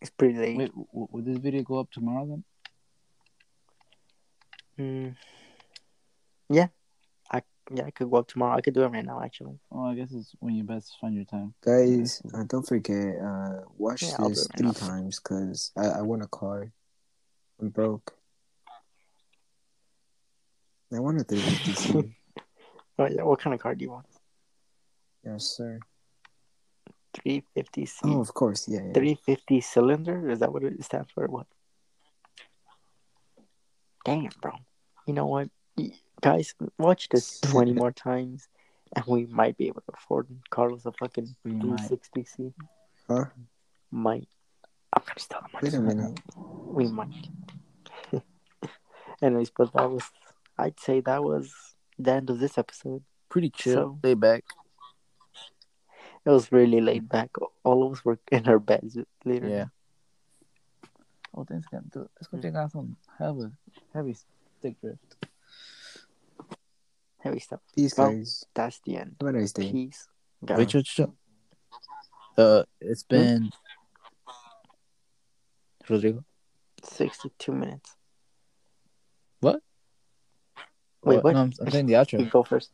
[0.00, 0.56] It's pretty late.
[0.58, 2.44] Wait, w- w- will this video go up tomorrow then?
[4.76, 5.16] Mm.
[6.50, 6.66] Yeah.
[7.70, 8.56] I yeah I could go up tomorrow.
[8.56, 9.58] I could do it right now actually.
[9.72, 11.54] Oh, I guess it's when you best find your time.
[11.64, 14.72] Guys, uh, don't forget, uh, watch Yeah, this right three now.
[14.72, 16.72] times because I, I want a car.
[17.60, 18.14] I'm broke.
[20.94, 22.12] I want a 350C.
[22.98, 23.24] Oh yeah.
[23.24, 24.06] What kind of car do you want?
[25.22, 25.78] yes, sir.
[27.12, 27.98] 350 C.
[28.04, 28.66] Oh, of course.
[28.68, 28.92] Yeah, yeah.
[28.94, 30.30] 350 cylinder?
[30.30, 31.26] Is that what it stands for?
[31.26, 31.46] What?
[34.06, 34.52] Damn, bro.
[35.06, 35.50] You know what?
[36.20, 38.48] Guys, watch this 20 more times
[38.94, 41.80] and we might be able to afford Carlos a fucking We might.
[41.80, 42.52] 360C.
[43.08, 43.24] Huh?
[43.90, 44.28] Might.
[44.92, 45.94] I'm gonna steal the Wait a money.
[45.96, 46.20] minute.
[46.36, 47.28] We might.
[49.22, 50.04] Anyways, but that was,
[50.58, 51.52] I'd say that was
[51.98, 53.02] the end of this episode.
[53.28, 54.44] Pretty chill, So- lay back.
[56.24, 57.30] It was really laid back.
[57.62, 59.54] All of us were in our beds, literally.
[59.54, 59.66] Yeah.
[61.32, 63.50] Oh, thanks Let's go check out some heavy,
[63.94, 64.16] heavy
[64.58, 65.16] stick drift.
[67.26, 67.60] Heavy stuff.
[67.74, 68.44] Peace, Well, guys.
[68.54, 69.16] That's the end.
[69.20, 69.70] Have a nice day.
[69.72, 70.08] Peace.
[70.42, 71.14] Wait, chill.
[72.38, 73.50] Uh, it's been.
[75.88, 76.24] Rodrigo.
[76.84, 77.96] 62 minutes.
[79.40, 79.60] What?
[81.04, 81.34] Wait, Oh, what?
[81.34, 82.20] No, I'm, I'm saying the outro.
[82.20, 82.70] You go first.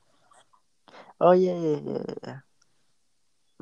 [1.20, 2.36] Oh yeah, yeah, yeah, yeah.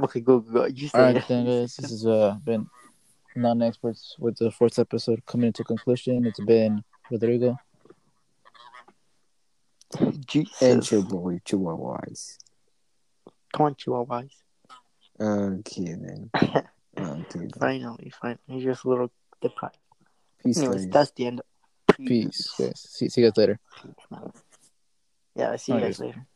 [0.05, 0.67] Okay, go, go, go.
[0.67, 1.77] You All right, then, guys.
[1.77, 2.67] This has uh, been
[3.37, 6.25] non-experts with the fourth episode coming to conclusion.
[6.27, 7.59] It's been Rodrigo.
[10.27, 10.63] Jesus.
[10.63, 12.39] And your boy Chihuahuas.
[13.53, 14.31] Come on, Chihuahuas.
[15.19, 16.31] I'm kidding.
[16.97, 17.51] I'm kidding.
[17.59, 18.39] finally, finally.
[18.47, 19.11] He's just a little
[19.43, 19.77] deprived.
[20.43, 20.93] Peace, Anyways, guys.
[20.93, 21.43] that's the end.
[21.97, 22.55] Peace.
[22.59, 22.81] Guys.
[22.89, 23.61] See, see you guys later.
[25.35, 25.91] Yeah, see you Alright.
[25.91, 26.27] guys later.